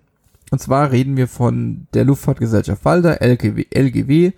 Und 0.50 0.60
zwar 0.60 0.90
reden 0.90 1.16
wir 1.16 1.28
von 1.28 1.86
der 1.94 2.04
Luftfahrtgesellschaft 2.04 2.84
Walter, 2.84 3.22
LGW, 3.22 3.66
LGW 3.72 4.32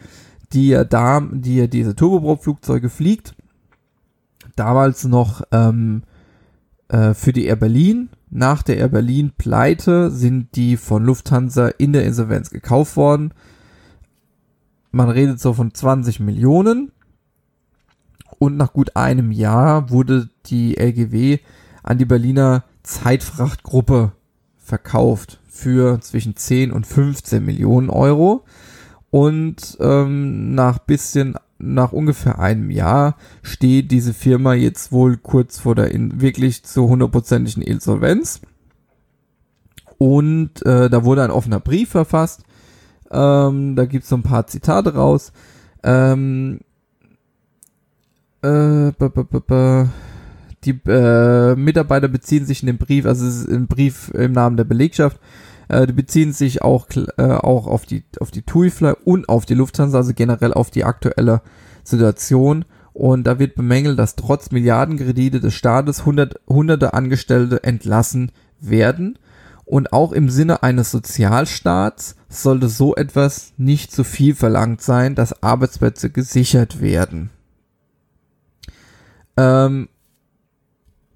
die 0.53 0.69
ja 0.69 0.85
da, 0.85 1.21
die 1.21 1.57
ja 1.57 1.67
diese 1.67 1.95
Turboprop-Flugzeuge 1.95 2.89
fliegt. 2.89 3.35
Damals 4.57 5.05
noch 5.05 5.43
ähm, 5.53 6.03
äh, 6.89 7.15
für 7.15 7.33
die 7.33 7.47
Air 7.47 7.57
Berlin. 7.57 8.11
Nach 8.31 8.63
der 8.63 8.79
Air 8.79 8.89
Berlin 8.89 9.33
Pleite 9.37 10.11
sind 10.11 10.57
die 10.57 10.77
von 10.77 11.05
Lufthansa 11.05 11.69
in 11.69 11.93
der 11.93 12.05
Insolvenz 12.05 12.51
gekauft 12.51 12.97
worden. 12.97 13.33
Man 14.91 15.09
redet 15.09 15.41
so 15.41 15.53
von 15.53 15.73
20 15.73 16.21
Millionen. 16.21 16.93
Und 18.39 18.57
nach 18.57 18.73
gut 18.73 18.97
einem 18.97 19.33
Jahr 19.33 19.91
wurde 19.91 20.31
die 20.47 20.77
LGW 20.79 21.39
an 21.83 21.99
die 21.99 22.05
Berliner 22.05 22.65
Zeitfrachtgruppe 22.83 24.13
verkauft 24.57 25.41
für 25.49 26.01
zwischen 26.01 26.37
10 26.37 26.71
und 26.71 26.87
15 26.87 27.45
Millionen 27.45 27.91
Euro. 27.91 28.45
Und 29.11 29.77
ähm, 29.81 30.55
nach 30.55 30.79
bisschen, 30.79 31.35
nach 31.59 31.93
ungefähr 31.93 32.39
einem 32.39 32.71
Jahr 32.71 33.17
steht 33.43 33.91
diese 33.91 34.15
Firma 34.15 34.55
jetzt 34.55 34.93
wohl 34.93 35.17
kurz 35.17 35.59
vor 35.59 35.75
der 35.75 35.91
in, 35.91 36.21
wirklich 36.21 36.63
zu 36.63 36.89
hundertprozentigen 36.89 37.63
Insolvenz. 37.63 38.41
Und 39.99 40.65
äh, 40.65 40.89
da 40.89 41.05
wurde 41.05 41.25
ein 41.25 41.33
offener 41.33 41.59
Brief 41.59 41.91
verfasst. 41.91 42.45
Ähm, 43.11 43.75
da 43.75 43.87
gibt's 43.87 44.09
so 44.09 44.17
ein 44.17 44.23
paar 44.23 44.47
Zitate 44.47 44.95
raus. 44.95 45.33
Ähm, 45.83 46.61
äh, 48.43 48.93
die 50.65 50.81
äh, 50.87 51.57
Mitarbeiter 51.57 52.09
beziehen 52.09 52.47
sich 52.47 52.63
in 52.63 52.67
dem 52.67 52.79
Brief, 52.79 53.07
also 53.07 53.27
es 53.27 53.41
ist 53.41 53.49
ein 53.49 53.67
Brief 53.67 54.11
im 54.15 54.33
Namen 54.33 54.57
der 54.57 54.65
Belegschaft, 54.65 55.19
äh, 55.69 55.87
die 55.87 55.93
beziehen 55.93 56.33
sich 56.33 56.63
auch, 56.63 56.87
äh, 57.17 57.23
auch 57.23 57.67
auf 57.67 57.87
die, 57.87 58.05
auf 58.21 58.31
die 58.31 58.43
TUIFly 58.43 58.95
und 59.05 59.29
auf 59.29 59.47
die 59.47 59.55
Lufthansa, 59.55 59.99
also 59.99 60.13
generell 60.15 60.55
auf 60.55 60.71
die 60.71 60.85
aktuelle 60.85 61.43
Situation. 61.85 62.65
Und 62.93 63.25
da 63.25 63.39
wird 63.39 63.55
bemängelt, 63.55 63.99
dass 63.99 64.17
trotz 64.17 64.51
Milliardenkredite 64.51 65.41
des 65.41 65.55
Staates 65.55 66.05
hundert, 66.05 66.41
hunderte 66.49 66.95
Angestellte 66.95 67.63
entlassen 67.63 68.33
werden. 68.61 69.19
Und 69.65 69.93
auch 69.93 70.13
im 70.13 70.31
Sinne 70.31 70.63
eines 70.63 70.91
Sozialstaats 70.91 72.17
sollte 72.29 72.69
so 72.69 72.97
etwas 72.97 73.53
nicht 73.59 73.93
zu 73.93 74.03
viel 74.03 74.35
verlangt 74.35 74.81
sein, 74.81 75.15
dass 75.15 75.43
Arbeitsplätze 75.43 76.11
gesichert 76.11 76.81
werden. 76.81 77.31
Ähm, 79.37 79.89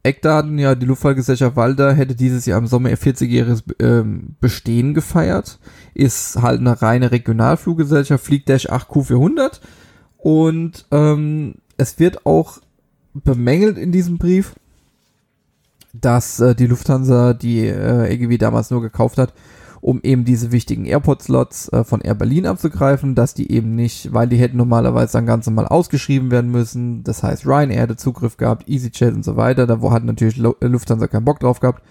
Eckdaten, 0.04 0.58
ja, 0.58 0.74
die 0.74 0.86
Luftfahrtgesellschaft 0.86 1.54
Walter 1.54 1.94
hätte 1.94 2.16
dieses 2.16 2.44
Jahr 2.44 2.58
im 2.58 2.66
Sommer 2.66 2.90
ihr 2.90 2.98
40-jähriges 2.98 3.62
ähm, 3.78 4.34
Bestehen 4.40 4.94
gefeiert. 4.94 5.60
Ist 5.94 6.42
halt 6.42 6.60
eine 6.60 6.82
reine 6.82 7.12
Regionalfluggesellschaft, 7.12 8.24
fliegt 8.24 8.48
Dash 8.48 8.68
8 8.68 8.88
Q400. 8.88 9.60
Und 10.18 10.86
ähm, 10.90 11.54
es 11.76 12.00
wird 12.00 12.26
auch 12.26 12.58
bemängelt 13.14 13.78
in 13.78 13.92
diesem 13.92 14.18
Brief, 14.18 14.54
dass 15.92 16.40
äh, 16.40 16.54
die 16.54 16.66
Lufthansa 16.66 17.32
die 17.34 17.66
äh, 17.66 18.08
EGW 18.08 18.38
damals 18.38 18.70
nur 18.70 18.82
gekauft 18.82 19.18
hat, 19.18 19.32
um 19.82 20.00
eben 20.04 20.24
diese 20.24 20.52
wichtigen 20.52 20.86
Airport-Slots 20.86 21.72
äh, 21.72 21.82
von 21.82 22.00
Air 22.00 22.14
Berlin 22.14 22.46
abzugreifen, 22.46 23.16
dass 23.16 23.34
die 23.34 23.50
eben 23.50 23.74
nicht, 23.74 24.14
weil 24.14 24.28
die 24.28 24.36
hätten 24.36 24.56
normalerweise 24.56 25.14
dann 25.14 25.26
ganz 25.26 25.44
normal 25.46 25.66
ausgeschrieben 25.66 26.30
werden 26.30 26.52
müssen. 26.52 27.02
Das 27.02 27.24
heißt, 27.24 27.44
Ryanair 27.44 27.80
hätte 27.80 27.96
Zugriff 27.96 28.36
gehabt, 28.36 28.68
EasyJet 28.68 29.12
und 29.12 29.24
so 29.24 29.36
weiter. 29.36 29.66
Da 29.66 29.80
hat 29.90 30.04
natürlich 30.04 30.38
äh, 30.38 30.66
Lufthansa 30.66 31.08
keinen 31.08 31.24
Bock 31.24 31.40
drauf 31.40 31.58
gehabt. 31.58 31.82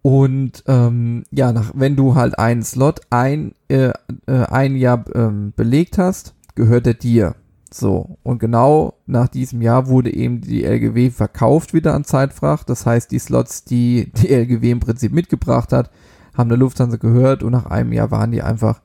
Und 0.00 0.64
ähm, 0.66 1.24
ja, 1.30 1.52
nach, 1.52 1.72
wenn 1.74 1.94
du 1.94 2.14
halt 2.14 2.38
einen 2.38 2.62
Slot 2.62 3.02
ein, 3.10 3.52
äh, 3.68 3.92
äh, 4.26 4.44
ein 4.48 4.74
Jahr 4.74 5.04
ähm, 5.14 5.52
belegt 5.54 5.98
hast, 5.98 6.34
gehört 6.54 6.86
er 6.86 6.94
dir. 6.94 7.34
So, 7.70 8.16
und 8.22 8.38
genau 8.38 8.94
nach 9.06 9.28
diesem 9.28 9.60
Jahr 9.60 9.88
wurde 9.88 10.12
eben 10.12 10.40
die 10.40 10.64
LGW 10.64 11.10
verkauft 11.10 11.74
wieder 11.74 11.92
an 11.94 12.04
Zeitfracht. 12.04 12.70
Das 12.70 12.86
heißt, 12.86 13.10
die 13.10 13.18
Slots, 13.18 13.64
die 13.64 14.10
die 14.22 14.32
LGW 14.32 14.70
im 14.70 14.80
Prinzip 14.80 15.12
mitgebracht 15.12 15.74
hat, 15.74 15.90
haben 16.34 16.48
der 16.48 16.58
Lufthansa 16.58 16.96
gehört 16.96 17.42
und 17.42 17.52
nach 17.52 17.66
einem 17.66 17.92
Jahr 17.92 18.10
waren 18.10 18.32
die 18.32 18.42
einfach, 18.42 18.80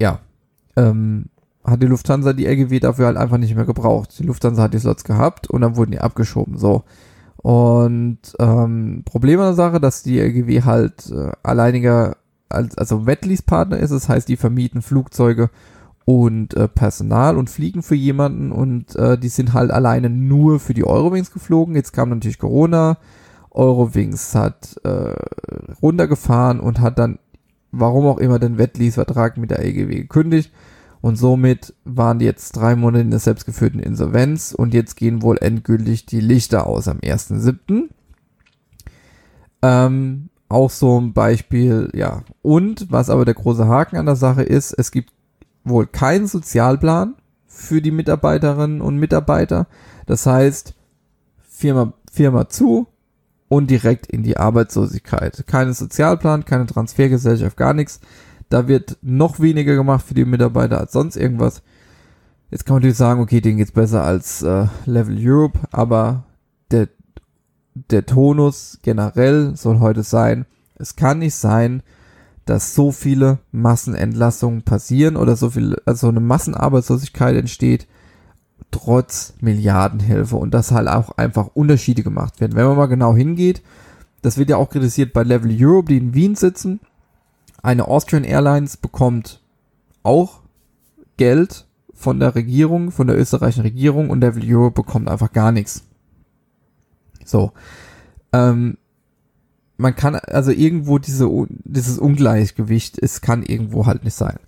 ja, 0.00 0.20
ähm, 0.76 1.26
hat 1.64 1.82
die 1.82 1.86
Lufthansa 1.86 2.32
die 2.32 2.46
LGW 2.46 2.80
dafür 2.80 3.06
halt 3.06 3.16
einfach 3.16 3.38
nicht 3.38 3.54
mehr 3.54 3.66
gebraucht. 3.66 4.18
Die 4.18 4.24
Lufthansa 4.24 4.62
hat 4.62 4.74
die 4.74 4.78
Slots 4.78 5.04
gehabt 5.04 5.48
und 5.48 5.60
dann 5.60 5.76
wurden 5.76 5.92
die 5.92 6.00
abgeschoben, 6.00 6.56
so. 6.56 6.84
Und 7.36 8.18
ähm, 8.38 9.02
Problem 9.04 9.40
an 9.40 9.46
der 9.46 9.54
Sache, 9.54 9.80
dass 9.80 10.02
die 10.02 10.18
LGW 10.18 10.62
halt 10.62 11.10
äh, 11.10 11.32
alleiniger, 11.42 12.16
als, 12.48 12.76
also 12.76 13.06
Wetlease-Partner 13.06 13.78
ist, 13.78 13.90
das 13.90 14.08
heißt, 14.08 14.28
die 14.28 14.36
vermieten 14.36 14.82
Flugzeuge 14.82 15.50
und 16.04 16.54
äh, 16.54 16.68
Personal 16.68 17.36
und 17.38 17.48
fliegen 17.48 17.82
für 17.82 17.94
jemanden 17.94 18.52
und 18.52 18.96
äh, 18.96 19.16
die 19.16 19.28
sind 19.28 19.52
halt 19.52 19.70
alleine 19.70 20.10
nur 20.10 20.60
für 20.60 20.74
die 20.74 20.84
Eurowings 20.84 21.32
geflogen. 21.32 21.76
Jetzt 21.76 21.92
kam 21.92 22.10
natürlich 22.10 22.38
Corona, 22.38 22.98
Eurowings 23.50 24.34
hat 24.34 24.80
äh, 24.84 25.14
runtergefahren 25.82 26.60
und 26.60 26.80
hat 26.80 26.98
dann, 26.98 27.18
warum 27.72 28.06
auch 28.06 28.18
immer, 28.18 28.38
den 28.38 28.58
Wettlease-Vertrag 28.58 29.36
mit 29.36 29.50
der 29.50 29.64
EGW 29.64 30.02
gekündigt. 30.02 30.52
Und 31.00 31.16
somit 31.16 31.74
waren 31.84 32.18
die 32.18 32.26
jetzt 32.26 32.52
drei 32.52 32.76
Monate 32.76 33.02
in 33.02 33.10
der 33.10 33.20
selbstgeführten 33.20 33.80
Insolvenz 33.80 34.52
und 34.52 34.74
jetzt 34.74 34.96
gehen 34.96 35.22
wohl 35.22 35.38
endgültig 35.40 36.04
die 36.04 36.20
Lichter 36.20 36.66
aus 36.66 36.88
am 36.88 36.98
1.7. 36.98 37.88
Ähm, 39.62 40.28
auch 40.48 40.70
so 40.70 41.00
ein 41.00 41.14
Beispiel, 41.14 41.90
ja. 41.94 42.22
Und 42.42 42.90
was 42.90 43.08
aber 43.08 43.24
der 43.24 43.34
große 43.34 43.66
Haken 43.66 43.96
an 43.96 44.06
der 44.06 44.16
Sache 44.16 44.42
ist, 44.42 44.72
es 44.72 44.90
gibt 44.90 45.12
wohl 45.64 45.86
keinen 45.86 46.26
Sozialplan 46.26 47.14
für 47.46 47.80
die 47.80 47.92
Mitarbeiterinnen 47.92 48.80
und 48.80 48.98
Mitarbeiter. 48.98 49.68
Das 50.06 50.26
heißt, 50.26 50.74
Firma, 51.48 51.92
Firma 52.10 52.48
zu, 52.48 52.88
und 53.50 53.68
direkt 53.68 54.06
in 54.06 54.22
die 54.22 54.36
Arbeitslosigkeit. 54.36 55.44
Keine 55.48 55.74
Sozialplan, 55.74 56.44
keine 56.44 56.66
Transfergesellschaft, 56.66 57.56
gar 57.56 57.74
nichts. 57.74 58.00
Da 58.48 58.68
wird 58.68 58.96
noch 59.02 59.40
weniger 59.40 59.74
gemacht 59.74 60.06
für 60.06 60.14
die 60.14 60.24
Mitarbeiter 60.24 60.78
als 60.78 60.92
sonst 60.92 61.16
irgendwas. 61.16 61.62
Jetzt 62.50 62.64
kann 62.64 62.74
man 62.74 62.82
natürlich 62.82 62.96
sagen, 62.96 63.20
okay, 63.20 63.40
denen 63.40 63.58
geht's 63.58 63.72
besser 63.72 64.04
als 64.04 64.42
äh, 64.42 64.66
Level 64.86 65.16
Europe, 65.18 65.58
aber 65.72 66.26
der, 66.70 66.88
der 67.74 68.06
Tonus 68.06 68.78
generell 68.82 69.56
soll 69.56 69.80
heute 69.80 70.04
sein, 70.04 70.46
es 70.76 70.94
kann 70.94 71.18
nicht 71.18 71.34
sein, 71.34 71.82
dass 72.44 72.76
so 72.76 72.92
viele 72.92 73.40
Massenentlassungen 73.50 74.62
passieren 74.62 75.16
oder 75.16 75.34
so 75.34 75.50
viel, 75.50 75.76
also 75.86 76.08
eine 76.08 76.20
Massenarbeitslosigkeit 76.20 77.34
entsteht, 77.34 77.88
trotz 78.70 79.34
Milliardenhilfe 79.40 80.36
und 80.36 80.52
dass 80.52 80.70
halt 80.70 80.88
auch 80.88 81.16
einfach 81.16 81.48
Unterschiede 81.54 82.02
gemacht 82.02 82.40
werden. 82.40 82.56
Wenn 82.56 82.66
man 82.66 82.76
mal 82.76 82.86
genau 82.86 83.14
hingeht, 83.14 83.62
das 84.22 84.36
wird 84.36 84.50
ja 84.50 84.56
auch 84.56 84.70
kritisiert 84.70 85.12
bei 85.12 85.22
Level 85.22 85.54
Europe, 85.58 85.88
die 85.88 85.98
in 85.98 86.14
Wien 86.14 86.34
sitzen. 86.34 86.80
Eine 87.62 87.88
Austrian 87.88 88.24
Airlines 88.24 88.76
bekommt 88.76 89.40
auch 90.02 90.40
Geld 91.16 91.66
von 91.92 92.18
der 92.18 92.34
Regierung, 92.34 92.90
von 92.90 93.06
der 93.06 93.18
österreichischen 93.18 93.62
Regierung 93.62 94.08
und 94.08 94.22
Devil 94.22 94.54
Europe 94.54 94.82
bekommt 94.82 95.08
einfach 95.08 95.32
gar 95.32 95.52
nichts. 95.52 95.84
So. 97.24 97.52
Ähm, 98.32 98.78
man 99.76 99.96
kann, 99.96 100.14
also 100.14 100.50
irgendwo 100.50 100.98
diese, 100.98 101.28
dieses 101.48 101.98
Ungleichgewicht, 101.98 102.98
es 102.98 103.20
kann 103.20 103.42
irgendwo 103.42 103.86
halt 103.86 104.04
nicht 104.04 104.14
sein. 104.14 104.38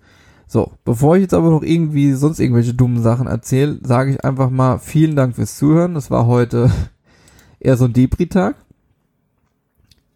So, 0.53 0.71
bevor 0.85 1.15
ich 1.15 1.23
jetzt 1.23 1.33
aber 1.33 1.49
noch 1.49 1.63
irgendwie 1.63 2.13
sonst 2.13 2.39
irgendwelche 2.39 2.75
dummen 2.75 3.01
Sachen 3.01 3.25
erzähle, 3.25 3.79
sage 3.81 4.11
ich 4.11 4.23
einfach 4.23 4.51
mal 4.51 4.77
vielen 4.77 5.15
Dank 5.15 5.33
fürs 5.33 5.57
Zuhören. 5.57 5.95
Das 5.95 6.11
war 6.11 6.27
heute 6.27 6.69
eher 7.59 7.75
so 7.75 7.85
ein 7.85 7.93
Depri-Tag. 7.93 8.57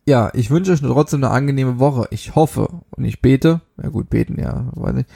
Ja, 0.06 0.30
ich 0.36 0.52
wünsche 0.52 0.74
euch 0.74 0.82
trotzdem 0.82 1.24
eine 1.24 1.34
angenehme 1.34 1.80
Woche. 1.80 2.08
Ich 2.12 2.36
hoffe 2.36 2.70
und 2.92 3.04
ich 3.04 3.20
bete, 3.20 3.62
ja 3.82 3.90
gut, 3.90 4.12
beten, 4.12 4.40
ja, 4.40 4.68
weiß 4.76 4.94
nicht. 4.94 5.10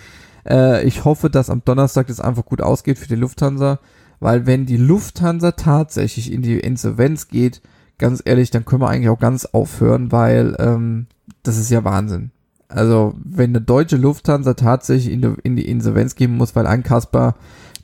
Äh, 0.50 0.88
ich 0.88 1.06
hoffe, 1.06 1.30
dass 1.30 1.52
am 1.52 1.62
Donnerstag 1.64 2.08
das 2.08 2.20
einfach 2.20 2.46
gut 2.46 2.64
ausgeht 2.64 2.98
für 2.98 3.08
die 3.08 3.14
Lufthansa, 3.14 3.78
weil 4.20 4.48
wenn 4.48 4.66
die 4.66 4.78
Lufthansa 4.78 5.52
tatsächlich 5.52 6.32
in 6.32 6.42
die 6.42 6.60
Insolvenz 6.60 7.28
geht, 7.28 7.62
ganz 8.00 8.24
ehrlich, 8.26 8.50
dann 8.50 8.66
können 8.66 8.82
wir 8.82 8.90
eigentlich 8.90 9.10
auch 9.10 9.20
ganz 9.20 9.46
aufhören, 9.46 10.12
weil 10.12 10.56
ähm, 10.58 11.06
das 11.44 11.60
ist 11.60 11.70
ja 11.70 11.84
Wahnsinn. 11.84 12.32
Also, 12.72 13.14
wenn 13.24 13.52
eine 13.52 13.62
deutsche 13.62 13.98
Lufthansa 13.98 14.54
tatsächlich 14.54 15.14
in 15.14 15.22
die, 15.22 15.34
in 15.44 15.56
die 15.56 15.68
Insolvenz 15.68 16.16
gehen 16.16 16.36
muss, 16.38 16.56
weil 16.56 16.68
ein 16.68 16.84
Kasper 16.84 17.36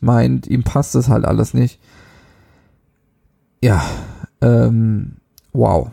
meint, 0.01 0.47
ihm 0.47 0.63
passt 0.63 0.95
das 0.95 1.09
halt 1.09 1.25
alles 1.25 1.53
nicht. 1.53 1.79
Ja, 3.61 3.83
ähm, 4.41 5.17
wow. 5.51 5.91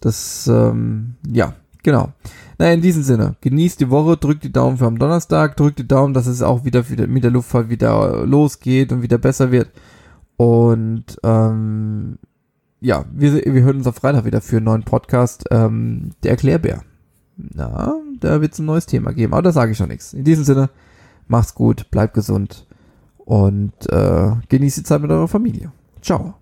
Das, 0.00 0.46
ähm, 0.46 1.14
ja, 1.28 1.54
genau. 1.82 2.12
Na, 2.58 2.72
in 2.72 2.82
diesem 2.82 3.02
Sinne, 3.02 3.36
genießt 3.40 3.80
die 3.80 3.90
Woche, 3.90 4.16
drückt 4.16 4.44
die 4.44 4.52
Daumen 4.52 4.78
für 4.78 4.86
am 4.86 4.98
Donnerstag, 4.98 5.56
drückt 5.56 5.78
die 5.78 5.88
Daumen, 5.88 6.14
dass 6.14 6.26
es 6.26 6.42
auch 6.42 6.64
wieder, 6.64 6.88
wieder 6.88 7.06
mit 7.06 7.24
der 7.24 7.30
Luftfahrt 7.30 7.68
wieder 7.68 8.24
losgeht 8.24 8.92
und 8.92 9.02
wieder 9.02 9.18
besser 9.18 9.50
wird. 9.50 9.70
Und 10.36 11.04
ähm, 11.22 12.18
ja, 12.80 13.04
wir, 13.12 13.34
wir 13.34 13.62
hören 13.62 13.78
uns 13.78 13.86
auf 13.86 13.96
Freitag 13.96 14.24
wieder 14.24 14.40
für 14.40 14.58
einen 14.58 14.66
neuen 14.66 14.84
Podcast, 14.84 15.44
ähm, 15.50 16.12
der 16.22 16.32
Erklärbär. 16.32 16.82
Na, 17.36 17.94
da 18.20 18.40
wird 18.40 18.54
es 18.54 18.58
ein 18.58 18.66
neues 18.66 18.86
Thema 18.86 19.12
geben, 19.12 19.34
aber 19.34 19.42
da 19.42 19.52
sage 19.52 19.72
ich 19.72 19.78
schon 19.78 19.88
nichts. 19.88 20.12
In 20.12 20.24
diesem 20.24 20.44
Sinne, 20.44 20.70
macht's 21.28 21.54
gut, 21.54 21.90
bleibt 21.90 22.14
gesund 22.14 22.66
und 23.18 23.72
äh, 23.90 24.32
genießt 24.48 24.78
die 24.78 24.82
Zeit 24.82 25.02
mit 25.02 25.10
eurer 25.10 25.28
Familie. 25.28 25.72
Ciao. 26.00 26.34